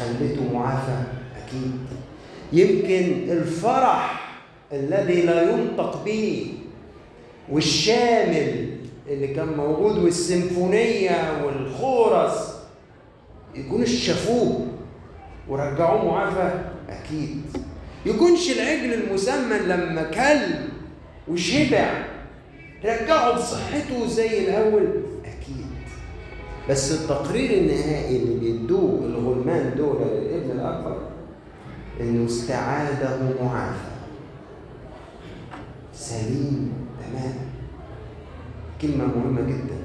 خلته 0.00 0.52
معافى 0.54 1.02
أكيد. 1.46 1.80
يمكن 2.52 3.30
الفرح 3.32 4.30
الذي 4.72 5.22
لا 5.22 5.42
ينطق 5.50 6.04
به 6.04 6.52
والشامل 7.52 8.70
اللي 9.08 9.28
كان 9.28 9.48
موجود 9.56 9.98
والسيمفونية 9.98 11.42
والخورس 11.44 12.54
يكون 13.54 13.86
شافوه 13.86 14.66
ورجعوه 15.48 16.04
معافى 16.06 16.52
أكيد. 16.88 17.42
يكونش 18.06 18.50
العجل 18.50 18.92
المسمن 18.94 19.58
لما 19.68 20.02
كل 20.02 20.54
وشبع 21.28 22.04
رجعه 22.84 23.32
بصحته 23.32 24.06
زي 24.06 24.44
الأول. 24.48 24.82
أكيد 24.82 25.19
بس 26.70 26.92
التقرير 26.92 27.50
النهائي 27.58 28.16
اللي 28.16 28.40
بيدوه 28.40 28.98
الغلمان 29.04 29.74
دول 29.76 29.96
للإبن 30.02 30.50
الأكبر 30.50 30.98
إنه 32.00 32.26
استعادة 32.26 33.18
معافى 33.42 33.90
سليم 35.94 36.72
تمام. 37.00 37.34
كلمة 38.82 39.04
مهمة 39.04 39.40
جدا. 39.40 39.76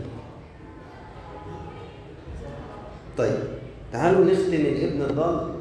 طيب 3.17 3.37
تعالوا 3.91 4.25
نختم 4.25 4.53
الإبن 4.53 5.01
الضال 5.01 5.55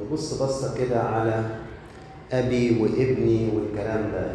نبص 0.00 0.42
بصة 0.42 0.78
كده 0.78 1.02
على 1.02 1.44
أبي 2.32 2.82
وإبني 2.82 3.50
والكلام 3.54 4.10
ده. 4.12 4.32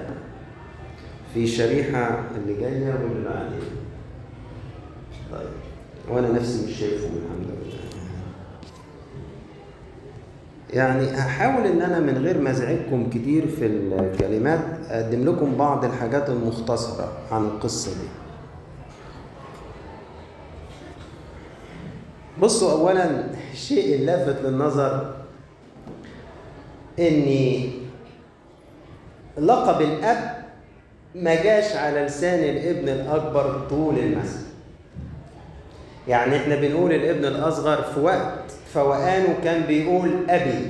في 1.34 1.48
شريحة 1.48 2.24
اللي 2.38 2.54
جاية 2.62 2.94
واللي 2.94 3.30
بعدين. 3.30 3.60
طيب. 5.32 5.63
وأنا 6.10 6.32
نفسي 6.32 6.66
مش 6.68 6.80
شايفهم 6.80 7.12
الحمد 7.12 7.48
لله. 7.48 7.74
يعني 10.74 11.12
هحاول 11.12 11.68
إن 11.68 11.82
أنا 11.82 12.00
من 12.00 12.18
غير 12.18 12.42
ما 12.42 12.52
أزعجكم 12.52 13.10
كتير 13.10 13.48
في 13.48 13.66
الكلمات 13.66 14.60
أقدم 14.90 15.26
لكم 15.30 15.56
بعض 15.58 15.86
الحاجات 15.86 16.30
المختصرة 16.30 17.12
عن 17.32 17.42
القصة 17.46 17.92
دي. 17.92 18.08
بصوا 22.42 22.72
اولا 22.72 23.24
الشيء 23.54 23.96
اللافت 23.96 24.42
للنظر 24.46 25.16
ان 27.00 27.60
لقب 29.38 29.82
الأب 29.82 30.44
ما 31.16 31.44
جاش 31.44 31.76
على 31.76 32.00
لسان 32.06 32.40
الابن 32.40 32.90
الأكبر 32.90 33.60
طول 33.70 34.00
المثل 34.00 34.46
يعني 36.08 36.38
إحنا 36.38 36.56
بنقول 36.56 36.94
الابن 36.94 37.26
الأصغر 37.26 37.82
في 37.82 38.00
وقت 38.00 38.52
فوقانه 38.74 39.38
كان 39.44 39.62
بيقول 39.62 40.12
أبي. 40.30 40.68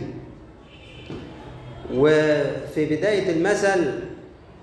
وفي 1.94 2.86
بداية 2.86 3.32
المثل 3.32 4.00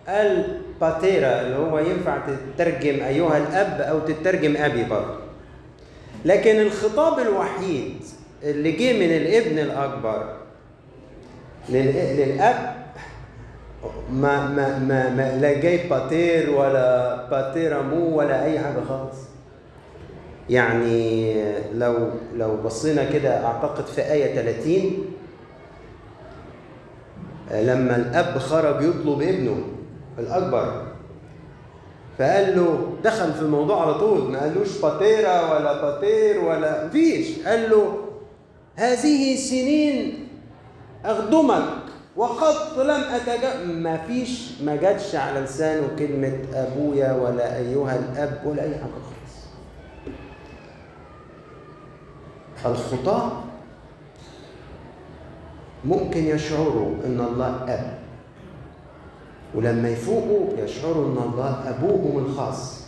قال 0.08 0.58
باتيرا 0.80 1.40
اللي 1.40 1.56
هو 1.56 1.78
ينفع 1.78 2.18
تترجم 2.56 3.04
أيها 3.04 3.38
الأب 3.38 3.80
أو 3.80 3.98
تترجم 3.98 4.56
أبي 4.56 4.84
برضه. 4.84 5.14
لكن 6.24 6.60
الخطاب 6.60 7.18
الوحيد 7.18 7.96
اللي 8.42 8.72
جه 8.72 8.92
من 8.92 9.16
الابن 9.16 9.58
الأكبر 9.58 10.36
للأب 11.68 12.74
ما 14.12 14.48
ما 14.48 14.78
ما, 14.78 15.10
ما 15.10 15.38
لا 15.40 15.60
جاي 15.60 15.88
باتير 15.88 16.50
ولا 16.50 17.16
باتير 17.30 17.82
مو 17.82 18.18
ولا 18.18 18.44
أي 18.44 18.58
حاجة 18.58 18.80
خالص. 18.88 19.29
يعني 20.50 21.34
لو 21.74 21.94
لو 22.36 22.56
بصينا 22.56 23.04
كده 23.04 23.46
أعتقد 23.46 23.86
في 23.86 24.00
آية 24.12 24.34
30 24.34 25.04
لما 27.50 27.96
الأب 27.96 28.38
خرج 28.38 28.82
يطلب 28.84 29.22
ابنه 29.22 29.56
الأكبر 30.18 30.82
فقال 32.18 32.56
له 32.56 32.92
دخل 33.04 33.32
في 33.32 33.40
الموضوع 33.42 33.82
على 33.82 33.94
طول 33.94 34.30
ما 34.32 34.40
قالوش 34.40 34.78
باتيرا 34.78 35.54
ولا 35.54 35.82
باتير 35.82 36.44
ولا 36.44 36.86
مفيش 36.86 37.38
قال 37.46 37.70
له 37.70 37.98
هذه 38.76 39.36
سنين 39.36 40.28
أخدمك 41.04 41.62
وقد 42.16 42.78
لم 42.78 42.90
اتجا 43.14 43.64
ما 43.64 43.96
فيش 43.96 44.60
ما 44.62 44.76
جاتش 44.76 45.14
على 45.14 45.40
لسانه 45.40 45.88
كلمة 45.98 46.32
أبويا 46.54 47.12
ولا 47.12 47.56
أيها 47.56 47.96
الأب 47.98 48.40
ولا 48.46 48.62
أي 48.62 48.68
حاجة. 48.74 48.80
خالص 48.80 49.19
الخطاه 52.66 53.32
ممكن 55.84 56.24
يشعروا 56.24 56.94
إن 57.06 57.20
الله 57.20 57.64
أب 57.68 57.98
ولما 59.54 59.88
يفوقوا 59.88 60.46
يشعروا 60.58 61.06
إن 61.06 61.18
الله 61.32 61.68
أبوهم 61.68 62.18
الخاص. 62.18 62.80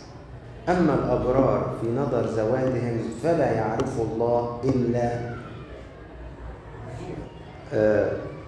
أما 0.69 0.93
الأبرار 0.93 1.75
في 1.81 1.87
نظر 1.91 2.25
ذواتهم 2.25 3.01
فلا 3.23 3.51
يعرفوا 3.51 4.05
الله 4.05 4.59
إلا 4.63 5.35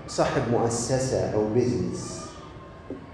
صاحب 0.08 0.42
مؤسسة 0.52 1.34
أو 1.34 1.42
بزنس 1.56 2.26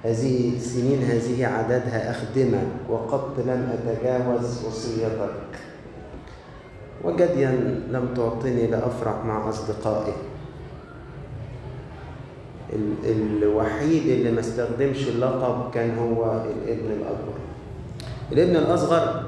هذه 0.03 0.55
السنين 0.55 1.03
هذه 1.03 1.45
عددها 1.45 2.11
أخدمة 2.11 2.61
وقد 2.89 3.39
لم 3.47 3.69
أتجاوز 3.73 4.65
وصيتك. 4.65 5.70
وجديا 7.03 7.51
لم 7.89 8.13
تعطني 8.15 8.67
لأفرح 8.67 9.25
مع 9.25 9.49
أصدقائي. 9.49 10.13
الوحيد 13.05 14.07
اللي 14.07 14.31
ما 14.31 14.39
استخدمش 14.39 15.07
اللقب 15.07 15.71
كان 15.73 15.97
هو 15.97 16.41
الابن 16.45 16.91
الأكبر. 16.91 17.33
الابن 18.31 18.55
الأصغر. 18.55 19.23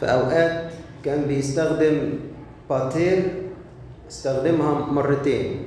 في 0.00 0.06
أوقات 0.06 0.72
كان 1.04 1.24
بيستخدم 1.24 2.12
باتير 2.70 3.22
استخدمها 4.10 4.72
مرتين. 4.92 5.62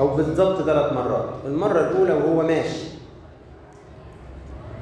أو 0.00 0.16
بالضبط 0.16 0.62
ثلاث 0.62 0.92
مرات. 0.92 1.28
المرة 1.46 1.80
الأولى 1.80 2.12
وهو 2.12 2.42
ماشي. 2.42 2.86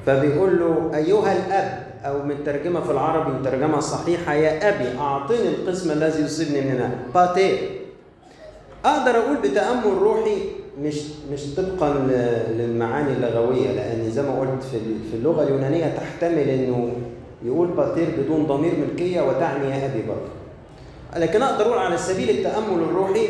فبيقول 0.05 0.59
له 0.59 0.91
أيها 0.95 1.37
الأب. 1.37 1.90
أو 2.05 2.21
من 2.23 2.35
ترجمة 2.45 2.81
في 2.81 2.91
العربي 2.91 3.39
وترجمة 3.39 3.79
صحيحة 3.79 4.33
يا 4.33 4.69
أبي 4.69 4.99
أعطني 4.99 5.47
القسم 5.47 5.91
الذي 5.91 6.23
يصيبني 6.23 6.61
من 6.61 6.71
هنا. 6.71 6.89
باتير 7.15 7.57
أقدر 8.85 9.11
أقول 9.17 9.37
بتأمل 9.37 9.97
روحي 10.01 10.37
مش 10.81 10.95
مش 11.33 11.41
طبقا 11.57 11.93
للمعاني 12.57 13.13
اللغوية 13.13 13.71
لأن 13.71 14.11
زي 14.11 14.21
ما 14.21 14.39
قلت 14.39 14.63
في 14.63 14.77
في 15.11 15.17
اللغة 15.17 15.43
اليونانية 15.43 15.85
تحتمل 15.97 16.49
إنه 16.49 16.91
يقول 17.45 17.67
باتير 17.67 18.07
بدون 18.17 18.45
ضمير 18.45 18.71
ملكية 18.79 19.21
وتعني 19.21 19.69
يا 19.69 19.85
أبي 19.85 20.01
برضه 20.07 20.31
لكن 21.25 21.41
أقدر 21.41 21.65
أقول 21.65 21.77
على 21.77 21.97
سبيل 21.97 22.29
التأمل 22.29 22.83
الروحي 22.83 23.27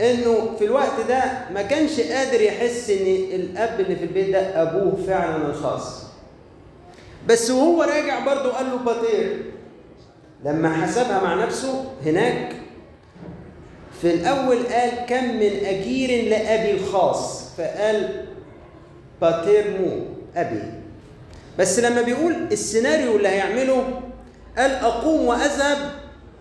إنه 0.00 0.34
في 0.58 0.64
الوقت 0.64 1.00
ده 1.08 1.22
ما 1.54 1.62
كانش 1.62 2.00
قادر 2.00 2.40
يحس 2.40 2.90
إن 2.90 3.06
الأب 3.40 3.80
اللي 3.80 3.96
في 3.96 4.04
البيت 4.04 4.30
ده 4.30 4.62
أبوه 4.62 4.96
فعلا 5.06 5.46
الخاص. 5.50 6.04
بس 7.28 7.50
وهو 7.50 7.82
راجع 7.82 8.24
برضه 8.24 8.52
قال 8.52 8.66
له 8.66 8.76
باتير 8.76 9.44
لما 10.44 10.74
حسبها 10.84 11.20
مع 11.22 11.34
نفسه 11.44 11.84
هناك 12.06 12.52
في 14.02 14.14
الأول 14.14 14.56
قال 14.56 14.90
كم 15.08 15.24
من 15.24 15.50
أجير 15.64 16.28
لأبي 16.30 16.70
الخاص 16.70 17.44
فقال 17.58 18.24
باتير 19.20 19.64
مو 19.80 20.04
أبي. 20.36 20.62
بس 21.58 21.78
لما 21.78 22.02
بيقول 22.02 22.32
السيناريو 22.52 23.16
اللي 23.16 23.28
هيعمله 23.28 24.00
قال 24.58 24.70
أقوم 24.70 25.24
وأذهب 25.26 25.78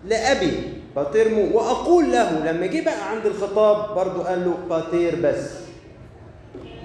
لأبي 0.08 0.52
باتيرمو 0.96 1.58
وأقول 1.58 2.12
له 2.12 2.52
لما 2.52 2.66
جه 2.66 2.82
بقى 2.86 3.10
عند 3.10 3.26
الخطاب 3.26 3.96
برضو 3.96 4.22
قال 4.22 4.46
له 4.46 4.58
باتير 4.70 5.16
بس. 5.24 5.50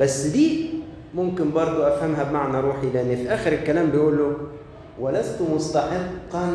بس 0.01 0.21
دي 0.21 0.71
ممكن 1.15 1.53
برضو 1.53 1.83
أفهمها 1.83 2.25
بمعنى 2.25 2.61
روحي 2.61 2.91
لأن 2.95 3.17
في 3.17 3.35
آخر 3.35 3.53
الكلام 3.53 3.91
بيقول 3.91 4.19
له 4.19 4.37
ولست 5.01 5.39
مستحقا 5.55 6.55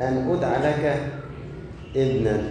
أن 0.00 0.30
أدعى 0.30 0.62
لك 0.72 1.02
ابنا. 1.96 2.42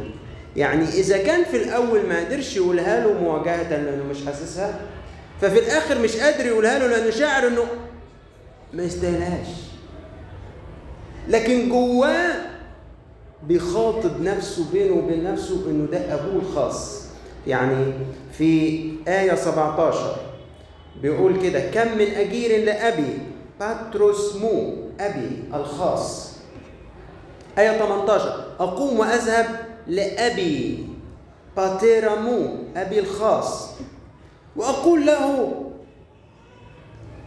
يعني 0.55 0.83
إذا 0.83 1.17
كان 1.17 1.43
في 1.43 1.57
الأول 1.63 2.07
ما 2.09 2.19
قدرش 2.19 2.55
يقولها 2.57 3.07
له 3.07 3.13
مواجهة 3.21 3.69
لأنه 3.69 4.03
مش 4.11 4.25
حاسسها 4.25 4.79
ففي 5.41 5.59
الآخر 5.59 5.99
مش 6.01 6.17
قادر 6.17 6.45
يقولها 6.45 6.79
له 6.79 6.87
لأنه 6.87 7.09
شاعر 7.09 7.47
إنه 7.47 7.63
ما 8.73 8.83
يستاهلهاش. 8.83 9.47
لكن 11.27 11.69
جواه 11.69 12.33
بيخاطب 13.47 14.21
نفسه 14.21 14.71
بينه 14.73 14.93
وبين 14.95 15.23
نفسه 15.23 15.69
إنه 15.69 15.87
ده 15.91 16.13
أبوه 16.13 16.41
الخاص. 16.41 17.05
يعني 17.47 17.93
في 18.37 18.81
آية 19.07 19.35
17 19.35 20.15
بيقول 21.01 21.41
كده 21.43 21.59
كم 21.59 21.97
من 21.97 22.07
أجير 22.07 22.65
لأبي؟ 22.65 23.17
باتروس 23.59 24.35
مو 24.35 24.73
أبي 24.99 25.43
الخاص. 25.53 26.31
آية 27.57 27.77
18 27.77 28.45
أقوم 28.59 28.99
وأذهب 28.99 29.45
لأبي 29.87 30.85
باتيرامو 31.57 32.55
أبي 32.75 32.99
الخاص. 32.99 33.69
وأقول 34.55 35.05
له 35.05 35.53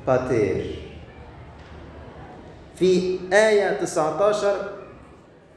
πάτερ. 0.06 0.78
في 2.76 3.18
آية 3.32 3.72
19 3.72 4.70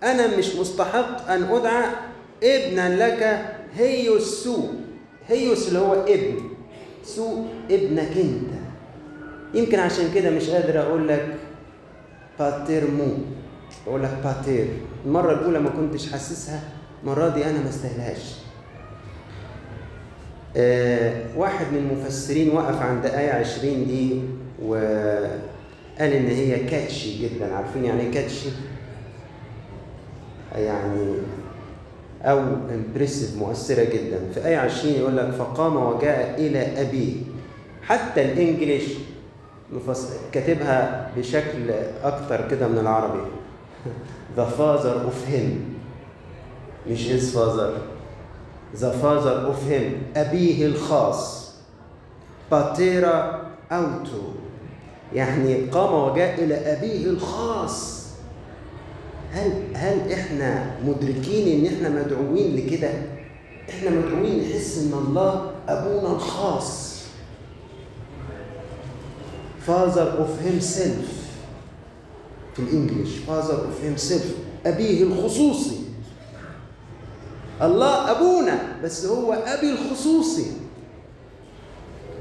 أنا 0.03 0.37
مش 0.37 0.55
مستحق 0.55 1.31
أن 1.31 1.43
أدعى 1.43 1.85
ابنا 2.43 2.95
لك 3.07 3.45
υιός 3.75 4.43
σου 4.43 4.63
υιός 5.27 5.67
اللي 5.67 5.79
هو 5.79 5.93
ابن. 5.93 6.56
σου 7.15 7.43
ابنك 7.71 8.17
أنت. 8.17 8.51
يمكن 9.53 9.79
عشان 9.79 10.05
كده 10.15 10.29
مش 10.29 10.49
قادر 10.49 10.81
أقول 10.81 11.07
لك 11.07 11.35
πάτερ 12.39 12.91
μου 12.91 13.07
أقول 13.87 14.03
لك 14.03 14.17
πάτερ. 14.23 14.67
المرة 15.05 15.31
الأولى 15.33 15.59
ما 15.59 15.69
كنتش 15.69 16.11
حاسسها 16.11 16.59
المرة 17.03 17.29
دي 17.29 17.45
أنا 17.45 17.59
ما 17.63 17.69
استاهلهاش. 17.69 18.35
آه 20.57 21.13
واحد 21.37 21.65
من 21.71 21.77
المفسرين 21.77 22.49
وقف 22.55 22.81
عند 22.81 23.05
آية 23.05 23.31
20 23.31 23.85
دي 23.85 24.21
وقال 24.63 25.41
إن 26.13 26.27
هي 26.27 26.65
كاتشي 26.69 27.27
جدا. 27.27 27.53
عارفين 27.55 27.85
يعني 27.85 28.01
إيه 28.01 28.11
كاتشي؟ 28.11 28.49
يعني 30.55 31.13
أو 32.23 32.39
امبرسيف 32.73 33.37
مؤثرة 33.37 33.83
جدا. 33.83 34.19
في 34.33 34.47
آية 34.47 34.57
20 34.57 34.93
يقول 34.93 35.17
لك 35.17 35.31
فقام 35.31 35.75
وجاء 35.75 36.35
إلى 36.37 36.81
أبيه. 36.81 37.15
حتى 37.83 38.21
الإنجليش 38.21 38.83
كاتبها 40.31 41.11
بشكل 41.17 41.71
أكتر 42.03 42.49
كده 42.49 42.67
من 42.67 42.77
العربي. 42.77 43.21
The 44.37 44.45
father 44.45 45.07
of 45.09 45.29
him. 45.31 45.77
مش 46.89 47.07
his 47.07 47.33
father. 47.35 47.71
The 48.75 48.91
father 49.03 49.51
of 49.51 49.69
him. 49.71 50.17
أبيه 50.17 50.65
الخاص. 50.65 51.51
باتيرا 52.51 53.41
أوتو 53.71 54.21
يعني 55.13 55.55
قام 55.55 55.93
وجاء 55.93 56.43
إلى 56.43 56.55
أبيه 56.55 57.05
الخاص. 57.05 57.96
هل 59.37 59.51
هل 59.73 60.11
إحنا 60.11 60.77
مدركين 60.85 61.59
إن 61.59 61.73
إحنا 61.73 61.89
مدعوين 61.89 62.55
لكده؟ 62.55 62.91
إحنا 63.69 63.89
مدعوين 63.89 64.39
نحس 64.49 64.77
إن 64.77 64.93
الله 64.93 65.51
أبونا 65.67 66.15
الخاص. 66.15 66.87
Father 69.67 70.07
of 70.23 70.31
himself 70.47 71.05
في 72.55 72.59
الإنجليش 72.59 73.09
Father 73.27 73.53
of 73.53 73.77
himself 73.85 74.25
أبيه 74.65 75.03
الخصوصي. 75.03 75.77
الله 77.61 78.11
أبونا 78.11 78.59
بس 78.83 79.05
هو 79.05 79.33
أبي 79.33 79.71
الخصوصي. 79.71 80.51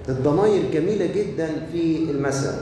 الضماير 0.08 0.70
جميلة 0.72 1.06
جدا 1.06 1.66
في 1.72 1.96
المثل. 2.10 2.54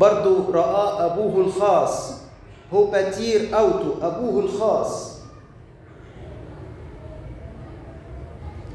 برضو 0.00 0.50
رأى 0.52 1.06
أبوه 1.06 1.44
الخاص 1.46 2.21
هو 2.74 2.84
باتير 2.84 3.58
أوتو 3.58 3.92
أبوه 4.02 4.44
الخاص. 4.44 5.18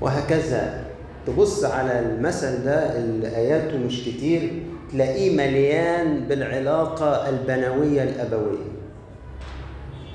وهكذا 0.01 0.85
تبص 1.27 1.65
على 1.65 1.99
المثل 1.99 2.63
ده 2.63 2.97
اللي 2.99 3.27
آياته 3.27 3.77
مش 3.77 4.01
كتير 4.05 4.63
تلاقيه 4.91 5.37
مليان 5.37 6.19
بالعلاقة 6.27 7.29
البنوية 7.29 8.03
الأبوية. 8.03 8.77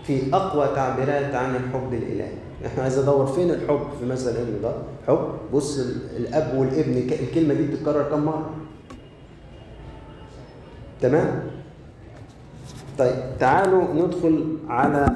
في 0.05 0.35
أقوى 0.35 0.68
تعبيرات 0.74 1.35
عن 1.35 1.57
الحب 1.57 1.93
الإلهي. 1.93 2.33
إحنا 2.66 2.83
عايز 2.83 2.99
أدور 2.99 3.26
فين 3.26 3.51
الحب 3.51 3.80
في 4.01 4.07
مثل 4.07 4.30
الابن 4.30 4.62
ده؟ 4.62 4.72
حب 5.09 5.28
بص 5.53 5.78
الأب 6.16 6.59
والابن 6.59 6.97
الكلمة 7.22 7.55
دي 7.55 7.66
بتتكرر 7.66 8.03
كم 8.11 8.24
مرة؟ 8.24 8.51
تمام؟ 11.01 11.51
طيب 13.03 13.38
تعالوا 13.40 13.94
ندخل 13.94 14.57
على 14.68 15.07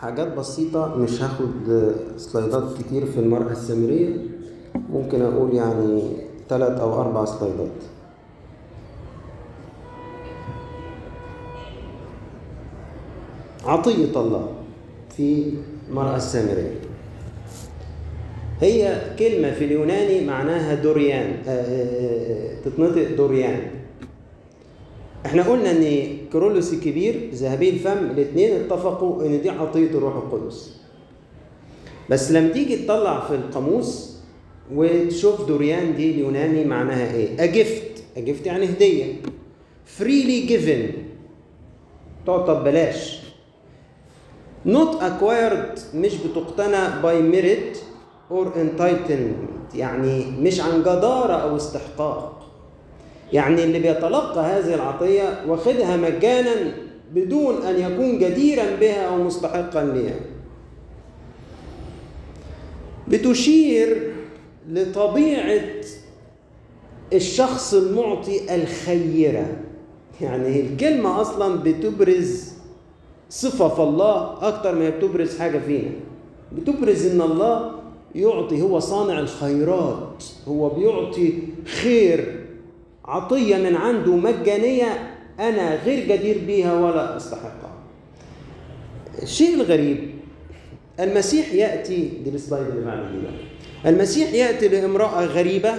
حاجات 0.00 0.32
بسيطة. 0.36 0.96
مش 0.96 1.22
هاخد 1.22 1.92
سلايدات 2.16 2.64
كتير 2.78 3.06
في 3.06 3.20
المرأة 3.20 3.50
السامرية 3.50 4.16
ممكن 4.90 5.22
أقول 5.22 5.54
يعني 5.54 6.02
ثلاث 6.48 6.80
أو 6.80 7.00
أربع 7.00 7.24
سلايدات. 7.24 7.68
عطية 13.64 14.20
الله 14.20 14.48
في 15.16 15.52
المرأة 15.88 16.16
السامرية 16.16 16.74
هي 18.60 19.00
كلمة 19.18 19.50
في 19.50 19.64
اليوناني 19.64 20.26
معناها 20.26 20.74
دوريان 20.74 21.36
آه، 21.46 21.50
آه، 21.50 22.54
آه، 22.54 22.60
تتنطق 22.64 23.16
دوريان. 23.16 23.60
إحنا 25.26 25.42
قلنا 25.42 25.70
إن 25.70 26.23
كيرلس 26.34 26.72
الكبير 26.72 27.30
ذهبي 27.34 27.70
الفم 27.70 27.98
الاثنين 28.10 28.52
اتفقوا 28.52 29.22
إن 29.22 29.42
دي 29.42 29.50
عطية 29.50 29.86
الروح 29.86 30.16
القدس. 30.16 30.76
بس 32.10 32.30
لما 32.32 32.48
تيجي 32.48 32.76
تطلع 32.76 33.20
في 33.20 33.34
القاموس 33.34 34.16
وتشوف 34.74 35.48
دوريان 35.48 35.96
دي 35.96 36.10
اليوناني 36.10 36.64
معناها 36.64 37.14
إيه؟ 37.14 37.44
اجفت 37.44 38.02
اجفت 38.16 38.46
يعني 38.46 38.64
هدية. 38.66 39.14
Freely 39.98 40.50
given. 40.50 40.92
تعطى 42.26 42.54
ببلاش. 42.54 43.20
Not 44.66 45.00
acquired 45.00 45.94
مش 45.94 46.14
بتقتنى 46.14 47.02
by 47.02 47.34
merit 47.34 47.76
or 48.30 48.46
entitlement. 48.46 49.76
يعني 49.76 50.24
مش 50.40 50.60
عن 50.60 50.80
جدارة 50.80 51.32
أو 51.32 51.56
استحقاق. 51.56 52.43
يعني 53.34 53.64
اللي 53.64 53.78
بيتلقى 53.78 54.40
هذه 54.40 54.74
العطية 54.74 55.44
واخدها 55.48 55.96
مجانا 55.96 56.72
بدون 57.14 57.62
أن 57.62 57.92
يكون 57.92 58.18
جديرا 58.18 58.64
بها 58.80 59.06
أو 59.06 59.22
مستحقا 59.22 59.84
لها. 59.84 60.20
بتشير 63.08 64.12
لطبيعة 64.68 65.60
الشخص 67.12 67.74
المعطي 67.74 68.54
الخيرة. 68.54 69.56
يعني 70.20 70.60
الكلمة 70.60 71.20
أصلا 71.20 71.56
بتبرز 71.62 72.52
صفة 73.30 73.68
في 73.68 73.82
الله 73.82 74.48
أكتر 74.48 74.74
ما 74.74 74.90
بتبرز 74.90 75.38
حاجة 75.38 75.58
فينا. 75.58 75.90
بتبرز 76.52 77.06
إن 77.06 77.20
الله 77.20 77.70
يعطي 78.14 78.62
هو 78.62 78.80
صانع 78.80 79.18
الخيرات. 79.18 80.24
هو 80.48 80.68
بيعطي 80.68 81.32
خير 81.82 82.43
عطية 83.04 83.56
من 83.56 83.76
عنده 83.76 84.16
مجانية 84.16 85.16
أنا 85.40 85.74
غير 85.84 86.16
جدير 86.16 86.38
بيها 86.46 86.74
ولا 86.74 87.16
أستحقها. 87.16 87.72
الشيء 89.22 89.54
الغريب 89.54 90.10
المسيح 91.00 91.52
يأتي 91.52 92.08
دي 92.24 92.30
السلايد 92.30 92.66
اللي 92.66 92.84
بقى. 92.84 93.92
المسيح 93.92 94.32
يأتي 94.32 94.68
لامرأة 94.68 95.24
غريبة 95.24 95.74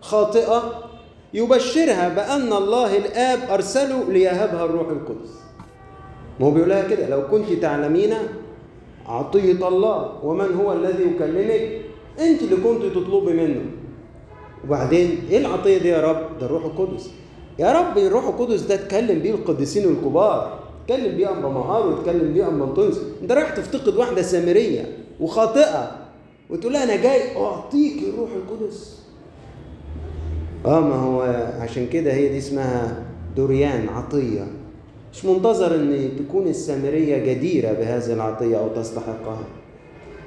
خاطئة 0.00 0.88
يبشرها 1.34 2.08
بأن 2.08 2.52
الله 2.52 2.96
الآب 2.96 3.38
أرسله 3.50 4.12
ليهبها 4.12 4.64
الروح 4.64 4.88
القدس. 4.88 5.30
ما 6.40 6.46
هو 6.46 6.50
بيقول 6.50 6.68
لها 6.68 6.88
كده 6.88 7.08
لو 7.08 7.28
كنت 7.28 7.52
تعلمين 7.52 8.14
عطية 9.06 9.68
الله 9.68 10.24
ومن 10.24 10.54
هو 10.54 10.72
الذي 10.72 11.02
يكلمك؟ 11.02 11.80
أنت 12.20 12.42
اللي 12.42 12.56
كنت 12.56 12.82
تطلبي 12.82 13.32
منه. 13.32 13.60
وبعدين 14.64 15.18
إيه 15.30 15.38
العطية 15.38 15.78
دي 15.78 15.88
يا 15.88 16.00
رب؟ 16.10 16.38
ده 16.40 16.46
الروح 16.46 16.64
القدس. 16.64 17.10
يا 17.58 17.72
رب 17.72 17.98
الروح 17.98 18.24
القدس 18.24 18.60
ده 18.60 18.74
اتكلم 18.74 19.18
بيه 19.18 19.30
القديسين 19.30 19.84
الكبار 19.88 20.58
اتكلم 20.84 21.16
بيه 21.16 21.32
أنبا 21.36 21.48
مهار 21.48 21.86
واتكلم 21.86 22.34
بيه 22.34 22.48
أنبا 22.48 22.64
انطونس 22.64 23.00
أنت 23.22 23.32
رايح 23.32 23.50
تفتقد 23.50 23.96
واحدة 23.96 24.22
سامرية 24.22 24.96
وخاطئة 25.20 25.90
وتقول 26.50 26.72
لها 26.72 26.84
أنا 26.84 26.96
جاي 26.96 27.36
أعطيك 27.36 28.02
الروح 28.08 28.30
القدس. 28.30 29.00
آه 30.66 30.80
ما 30.80 30.94
هو 30.96 31.22
عشان 31.60 31.86
كده 31.88 32.12
هي 32.12 32.28
دي 32.28 32.38
اسمها 32.38 33.04
دوريان 33.36 33.88
عطية. 33.88 34.46
مش 35.12 35.24
منتظر 35.24 35.74
إن 35.74 36.10
تكون 36.18 36.46
السامرية 36.48 37.18
جديرة 37.34 37.72
بهذه 37.72 38.12
العطية 38.12 38.58
أو 38.58 38.68
تستحقها 38.68 39.44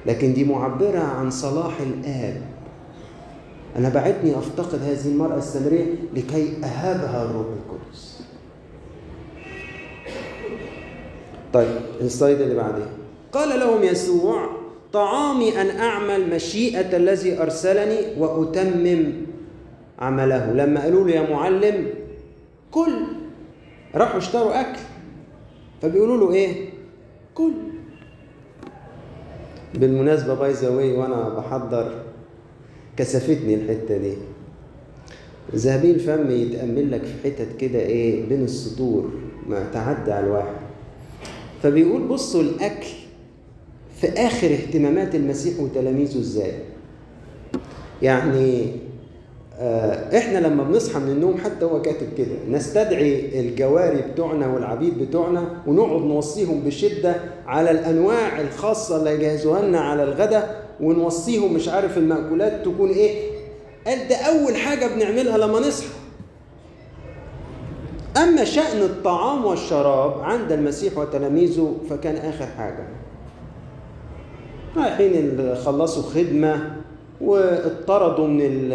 لكن 0.05 0.33
دي 0.33 0.43
معبرة 0.43 0.99
عن 0.99 1.29
صلاح 1.29 1.81
الآب. 1.81 2.41
أنا 3.75 3.89
بعتني 3.89 4.37
أفتقد 4.37 4.79
هذه 4.83 5.07
المرأة 5.07 5.37
السامرية 5.37 5.85
لكي 6.13 6.53
أهبها 6.63 7.23
الروح 7.23 7.45
القدس. 7.45 8.23
طيب 11.53 11.77
السلايد 12.01 12.41
اللي 12.41 12.55
بعدين. 12.55 12.87
قال 13.31 13.59
لهم 13.59 13.83
يسوع 13.83 14.49
طعامي 14.93 15.61
أن 15.61 15.69
أعمل 15.69 16.29
مشيئة 16.35 16.97
الذي 16.97 17.41
أرسلني 17.41 17.97
وأتمم 18.17 19.13
عمله. 19.99 20.51
لما 20.51 20.81
قالوا 20.81 21.07
له 21.07 21.13
يا 21.13 21.29
معلم 21.29 21.87
كل. 22.71 23.05
راحوا 23.95 24.17
اشتروا 24.17 24.61
أكل. 24.61 24.79
فبيقولوا 25.81 26.17
له 26.17 26.33
إيه؟ 26.33 26.69
كل. 27.35 27.53
بالمناسبة 29.73 30.33
باي 30.33 30.51
ذا 30.51 30.69
وأنا 30.69 31.29
بحضر 31.29 32.02
كسفتني 32.97 33.55
الحتة 33.55 33.97
دي. 33.97 34.13
ذهبي 35.55 35.91
الفم 35.91 36.31
يتأمل 36.31 36.91
لك 36.91 37.01
في 37.03 37.13
حتت 37.23 37.47
كده 37.59 37.79
إيه 37.79 38.29
بين 38.29 38.43
السطور 38.43 39.11
ما 39.47 39.65
تعدي 39.73 40.11
على 40.11 40.25
الواحد. 40.25 40.55
فبيقول 41.63 42.01
بصوا 42.01 42.41
الأكل 42.41 42.87
في 44.01 44.07
آخر 44.07 44.47
اهتمامات 44.47 45.15
المسيح 45.15 45.59
وتلاميذه 45.59 46.19
إزاي. 46.19 46.51
يعني 48.01 48.65
إحنا 50.17 50.37
لما 50.37 50.63
بنصحى 50.63 50.99
من 50.99 51.09
النوم 51.09 51.37
حتى 51.37 51.65
هو 51.65 51.81
كاتب 51.81 52.07
كده 52.17 52.35
نستدعي 52.49 53.39
الجواري 53.39 54.01
بتوعنا 54.11 54.47
والعبيد 54.47 54.97
بتوعنا 54.97 55.61
ونقعد 55.67 56.01
نوصيهم 56.01 56.59
بشدة 56.59 57.15
على 57.47 57.71
الأنواع 57.71 58.41
الخاصة 58.41 58.97
اللي 58.97 59.13
يجهزوها 59.13 59.61
لنا 59.61 59.79
على 59.79 60.03
الغداء 60.03 60.62
ونوصيهم 60.81 61.53
مش 61.53 61.69
عارف 61.69 61.97
المأكولات 61.97 62.65
تكون 62.65 62.89
إيه. 62.89 63.31
قال 63.87 64.07
ده 64.07 64.15
أول 64.15 64.55
حاجة 64.55 64.87
بنعملها 64.95 65.37
لما 65.37 65.59
نصحى. 65.59 65.87
أما 68.17 68.43
شأن 68.43 68.81
الطعام 68.81 69.45
والشراب 69.45 70.19
عند 70.23 70.51
المسيح 70.51 70.97
وتلاميذه 70.97 71.75
فكان 71.89 72.15
آخر 72.15 72.45
حاجة. 72.57 72.87
رايحين 74.77 75.55
خلصوا 75.55 76.03
خدمة 76.03 76.75
واطردوا 77.21 78.27
من 78.27 78.41
ال 78.41 78.69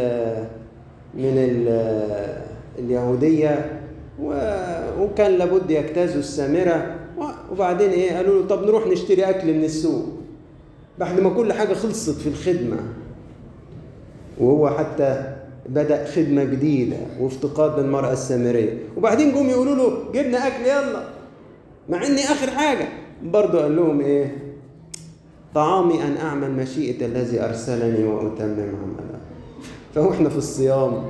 من 1.15 1.39
ال 1.39 1.69
اليهودية 2.79 3.81
وكان 5.01 5.33
لابد 5.33 5.71
يجتازوا 5.71 6.21
السامرة. 6.21 6.95
وبعدين 7.53 7.91
إيه 7.91 8.17
قالوا 8.17 8.43
له 8.43 8.49
طب 8.49 8.65
نروح 8.65 8.87
نشتري 8.87 9.25
أكل 9.25 9.55
من 9.55 9.65
السوق. 9.65 10.05
بعد 11.01 11.21
ما 11.21 11.31
كل 11.31 11.53
حاجة 11.53 11.75
خلصت 11.75 12.21
في 12.21 12.29
الخدمة 12.29 12.77
وهو 14.39 14.71
حتى 14.71 15.37
بدأ 15.69 16.05
خدمة 16.05 16.45
جديدة 16.45 16.97
وافتقاد 17.21 17.81
للمرأة 17.81 18.13
السامرية. 18.13 18.79
وبعدين 18.97 19.33
جم 19.33 19.49
يقولوا 19.49 19.75
له 19.75 20.13
جبنا 20.13 20.47
أكل 20.47 20.63
يلا. 20.63 21.05
مع 21.89 22.07
إني 22.07 22.21
آخر 22.21 22.51
حاجة. 22.51 22.89
برضه 23.23 23.63
قال 23.63 23.77
لهم 23.77 24.01
إيه؟ 24.01 24.37
طعامي 25.55 26.03
أن 26.03 26.17
أعمل 26.17 26.51
مشيئة 26.51 27.07
الذي 27.07 27.41
أرسلني 27.41 28.05
وأتمم 28.05 28.73
عمله. 28.83 29.21
فهو 29.95 30.13
إحنا 30.13 30.29
في 30.29 30.39
الصيام. 30.39 31.03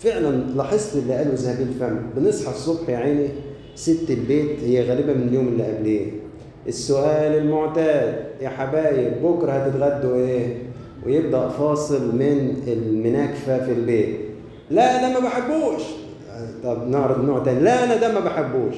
فعلا 0.00 0.36
لاحظت 0.36 0.96
اللي 0.96 1.14
قاله 1.14 1.34
ذهبي 1.34 1.62
الفم. 1.62 1.96
بنصحى 2.16 2.50
الصبح 2.50 2.88
يا 2.88 2.96
عيني. 2.96 3.28
ست 3.74 4.10
البيت 4.10 4.60
هي 4.60 4.88
غالبا 4.88 5.14
من 5.14 5.28
اليوم 5.28 5.48
اللي 5.48 5.64
قبليه. 5.64 6.10
السؤال 6.68 7.34
المعتاد 7.38 8.24
يا 8.40 8.48
حبايب 8.48 9.12
بكرة 9.22 9.52
هتتغدوا 9.52 10.14
إيه؟ 10.16 10.56
ويبدأ 11.06 11.48
فاصل 11.48 12.16
من 12.16 12.62
المناكفة 12.66 13.64
في 13.64 13.72
البيت. 13.72 14.16
لا 14.70 15.00
أنا 15.00 15.20
ما 15.20 15.26
بحبوش. 15.26 15.82
طب 16.64 16.88
نعرض 16.88 17.24
نوع 17.24 17.38
تاني. 17.38 17.60
لا 17.60 17.84
أنا 17.84 17.96
ده 17.96 18.12
ما 18.12 18.20
بحبوش. 18.20 18.74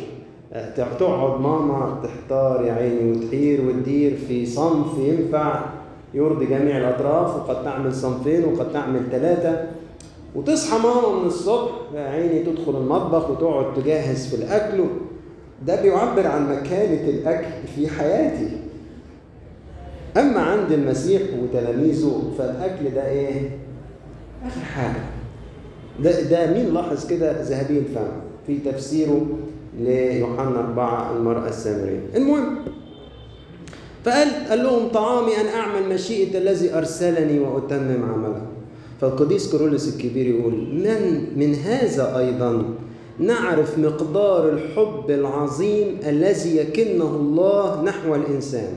تقعد 0.76 1.40
ماما 1.40 2.00
تحتار 2.02 2.64
يا 2.64 2.72
عيني 2.72 3.12
وتحير 3.12 3.60
وتدير 3.66 4.16
في 4.28 4.46
صنف 4.46 4.98
ينفع 4.98 5.60
يرضي 6.14 6.46
جميع 6.46 6.78
الأطراف 6.78 7.36
وقد 7.36 7.64
تعمل 7.64 7.94
صنفين 7.94 8.44
وقد 8.44 8.72
تعمل 8.72 9.00
ثلاثة 9.10 9.64
وتصحى 10.34 10.78
ماما 10.78 11.18
من 11.20 11.26
الصبح 11.26 11.70
يا 11.94 12.00
عيني 12.00 12.38
تدخل 12.44 12.76
المطبخ 12.76 13.30
وتقعد 13.30 13.74
تجهز 13.74 14.26
في 14.26 14.36
الأكل 14.36 14.84
ده 15.66 15.82
بيعبر 15.82 16.26
عن 16.26 16.48
مكانة 16.52 17.08
الأكل 17.10 17.68
في 17.76 17.88
حياتي. 17.88 18.48
أما 20.16 20.40
عند 20.40 20.72
المسيح 20.72 21.22
وتلاميذه 21.42 22.22
فالأكل 22.38 22.94
ده 22.94 23.06
إيه؟ 23.08 23.50
آخر 24.46 24.60
حاجة. 24.60 25.02
ده 26.02 26.20
ده 26.22 26.52
مين 26.52 26.74
لاحظ 26.74 27.06
كده 27.06 27.42
ذهبي 27.42 27.78
الفم 27.78 28.08
في 28.46 28.58
تفسيره 28.58 29.26
ليوحنا 29.80 30.60
أربعة 30.60 31.16
المرأة 31.16 31.48
السامرية. 31.48 32.00
المهم 32.16 32.56
فقال 34.04 34.28
قال 34.50 34.62
لهم 34.62 34.88
طعامي 34.88 35.36
أن 35.40 35.46
أعمل 35.46 35.88
مشيئة 35.94 36.38
الذي 36.38 36.74
أرسلني 36.74 37.38
وأتمم 37.38 38.04
عمله. 38.14 38.42
فالقديس 39.00 39.50
كورولوس 39.50 39.94
الكبير 39.94 40.26
يقول 40.26 40.52
من 40.54 41.26
من 41.36 41.54
هذا 41.54 42.18
أيضا 42.18 42.64
نعرف 43.26 43.78
مقدار 43.78 44.48
الحب 44.48 45.10
العظيم 45.10 45.98
الذي 46.06 46.56
يكنه 46.56 47.04
الله 47.08 47.82
نحو 47.82 48.14
الإنسان. 48.14 48.72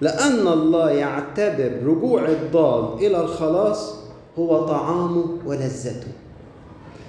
لأن 0.00 0.48
الله 0.48 0.90
يعتبر 0.90 1.72
رجوع 1.86 2.28
الضال 2.28 3.06
إلى 3.06 3.20
الخلاص 3.20 3.94
هو 4.38 4.66
طعامه 4.66 5.24
ولذته. 5.46 6.06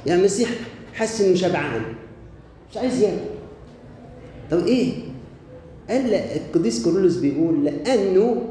يعني 0.06 0.20
المسيح 0.20 0.50
حس 0.94 1.22
إنه 1.22 1.36
شبعان. 1.36 1.82
مش 2.72 2.78
عايز 2.78 3.02
ياكل. 3.02 3.26
طب 4.52 4.66
إيه؟ 4.66 4.94
قال 5.90 6.14
القديس 6.14 6.84
كورولوس 6.84 7.16
بيقول 7.16 7.66
لأنه 7.66 8.42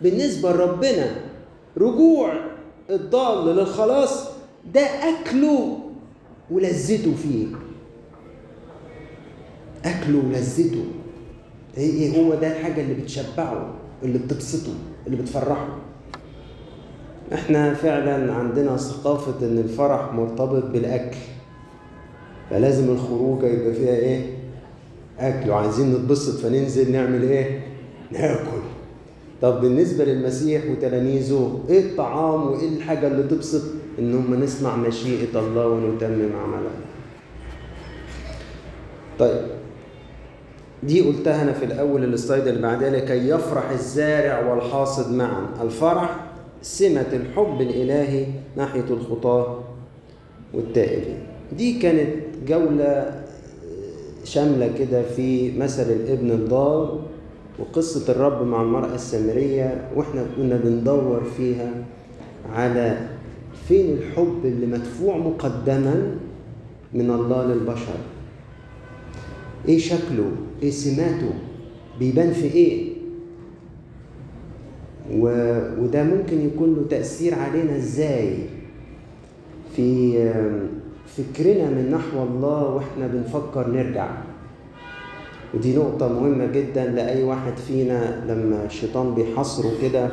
بالنسبة 0.00 0.52
لربنا 0.52 1.10
رجوع 1.78 2.32
الضال 2.90 3.46
للخلاص 3.56 4.24
ده 4.74 4.80
أكله 4.80 5.78
ولذته 6.50 7.14
فيه. 7.14 7.46
أكله 9.84 10.18
ولذته. 10.18 10.84
إيه 11.78 12.22
هو 12.22 12.34
ده 12.34 12.58
الحاجة 12.58 12.80
اللي 12.80 12.94
بتشبعه 12.94 13.74
اللي 14.02 14.18
بتبسطه 14.18 14.72
اللي 15.06 15.16
بتفرحه. 15.16 15.68
إحنا 17.34 17.74
فعلا 17.74 18.32
عندنا 18.32 18.76
ثقافة 18.76 19.46
إن 19.46 19.58
الفرح 19.58 20.12
مرتبط 20.12 20.64
بالأكل. 20.64 21.16
فلازم 22.50 22.90
الخروجة 22.90 23.46
يبقى 23.46 23.74
فيها 23.74 23.94
إيه؟ 23.94 24.26
أكل. 25.18 25.50
وعايزين 25.50 25.92
نتبسط 25.94 26.38
فننزل 26.40 26.92
نعمل 26.92 27.22
إيه؟ 27.22 27.60
ناكل. 28.10 28.62
طب 29.42 29.60
بالنسبة 29.60 30.04
للمسيح 30.04 30.62
وتلاميذه 30.70 31.60
إيه 31.68 31.80
الطعام 31.90 32.46
وإيه 32.46 32.68
الحاجة 32.68 33.06
اللي 33.06 33.22
تبسط؟ 33.22 33.62
ان 33.98 34.14
هم 34.14 34.34
نسمع 34.42 34.76
مشيئة 34.76 35.38
الله 35.38 35.66
ونتمم 35.68 36.30
عملها 36.44 36.72
طيب 39.18 39.42
دي 40.82 41.00
قلتها 41.00 41.42
أنا 41.42 41.52
في 41.52 41.64
الأول 41.64 42.04
السلايد 42.04 42.46
اللي 42.46 42.62
بعدها 42.62 42.90
لكي 42.90 43.28
يفرح 43.28 43.70
الزارع 43.70 44.50
والحاصد 44.50 45.12
معا. 45.14 45.46
الفرح 45.62 46.16
سمة 46.62 47.06
الحب 47.12 47.60
الإلهي 47.60 48.26
ناحية 48.56 48.84
الخطاة 48.90 49.58
والتائبين 50.54 51.18
دي 51.56 51.78
كانت 51.78 52.08
جولة 52.48 53.22
شاملة 54.24 54.70
كده 54.78 55.02
في 55.02 55.58
مثل 55.58 55.82
الابن 55.82 56.30
الضال 56.30 56.98
وقصة 57.58 58.12
الرب 58.12 58.46
مع 58.46 58.62
المرأة 58.62 58.94
السامرية 58.94 59.88
وإحنا 59.96 60.26
كنا 60.36 60.56
بندور 60.56 61.22
فيها 61.36 61.70
على 62.54 63.08
فين 63.68 63.90
الحب 63.98 64.40
اللي 64.44 64.66
مدفوع 64.66 65.16
مقدما 65.16 66.14
من 66.94 67.10
الله 67.10 67.44
للبشر؟ 67.46 67.96
إيه 69.68 69.78
شكله؟ 69.78 70.30
إيه 70.62 70.70
سماته؟ 70.70 71.32
بيبان 71.98 72.32
في 72.32 72.44
إيه؟ 72.44 72.92
و... 75.12 75.26
وده 75.82 76.02
ممكن 76.02 76.40
يكون 76.46 76.74
له 76.74 76.86
تأثير 76.90 77.34
علينا 77.34 77.76
إزاي؟ 77.76 78.36
في 79.76 80.12
فكرنا 81.06 81.70
من 81.70 81.90
نحو 81.90 82.22
الله 82.22 82.74
وإحنا 82.74 83.06
بنفكر 83.06 83.68
نرجع. 83.70 84.10
ودي 85.54 85.76
نقطة 85.76 86.08
مهمة 86.08 86.46
جدا 86.46 86.84
لأي 86.86 87.22
واحد 87.22 87.56
فينا 87.56 88.24
لما 88.28 88.64
الشيطان 88.66 89.14
بيحصره 89.14 89.70
كده 89.82 90.08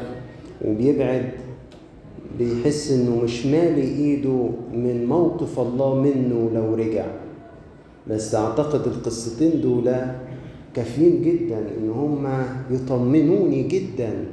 وبيبعد 0.65 1.29
بيحس 2.37 2.91
إنه 2.91 3.21
مش 3.23 3.45
مالي 3.45 3.81
إيده 3.81 4.49
من 4.73 5.05
موقف 5.05 5.59
الله 5.59 5.95
منه 6.01 6.49
لو 6.53 6.75
رجع. 6.75 7.05
بس 8.07 8.35
أعتقد 8.35 8.87
القصتين 8.87 9.61
دول 9.61 9.91
كافيين 10.75 11.21
جدا 11.21 11.57
إن 11.57 11.89
هم 11.89 12.43
يطمنوني 12.71 13.63
جدا 13.63 14.25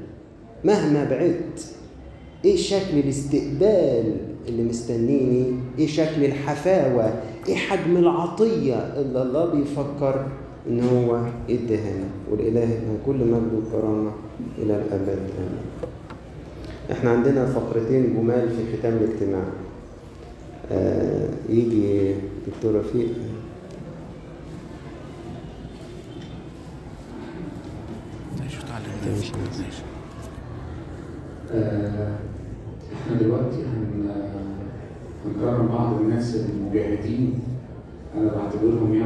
مهما 0.65 1.05
بعدت. 1.11 1.67
إيه 2.45 2.57
شكل 2.57 2.99
الاستقبال 2.99 4.17
اللي 4.49 4.63
مستنيني؟ 4.63 5.45
إيه 5.79 5.87
شكل 5.87 6.25
الحفاوة؟ 6.25 7.13
إيه 7.49 7.55
حجم 7.55 7.97
العطية؟ 7.97 8.75
اللي 8.75 9.23
الله 9.23 9.45
بيفكر 9.47 10.27
إن 10.69 10.81
هو 10.81 11.21
يدهنا 11.49 12.05
والإله 12.31 12.69
كل 13.07 13.15
مجد 13.17 13.63
وكرامة 13.67 14.11
إلى 14.59 14.77
الأبد. 14.77 15.19
آمين. 15.39 15.61
إحنا 16.93 17.11
عندنا 17.11 17.47
فقرتين 17.47 18.15
جمال 18.17 18.49
في 18.49 18.77
ختام 18.79 18.93
الاجتماع. 18.93 19.45
آه 20.73 21.29
يجي 21.49 22.15
دكتور 22.47 22.75
رفيق. 22.81 23.09
آه، 31.55 32.17
إحنا 32.95 33.17
دلوقتي 33.21 33.57
هن 33.57 34.11
هنكرم 35.27 35.67
بعض 35.67 36.01
الناس 36.01 36.37
المجاهدين. 36.37 37.41
أنا 38.17 38.31
بعتبرهم 38.35 38.95
يعني 38.95 39.05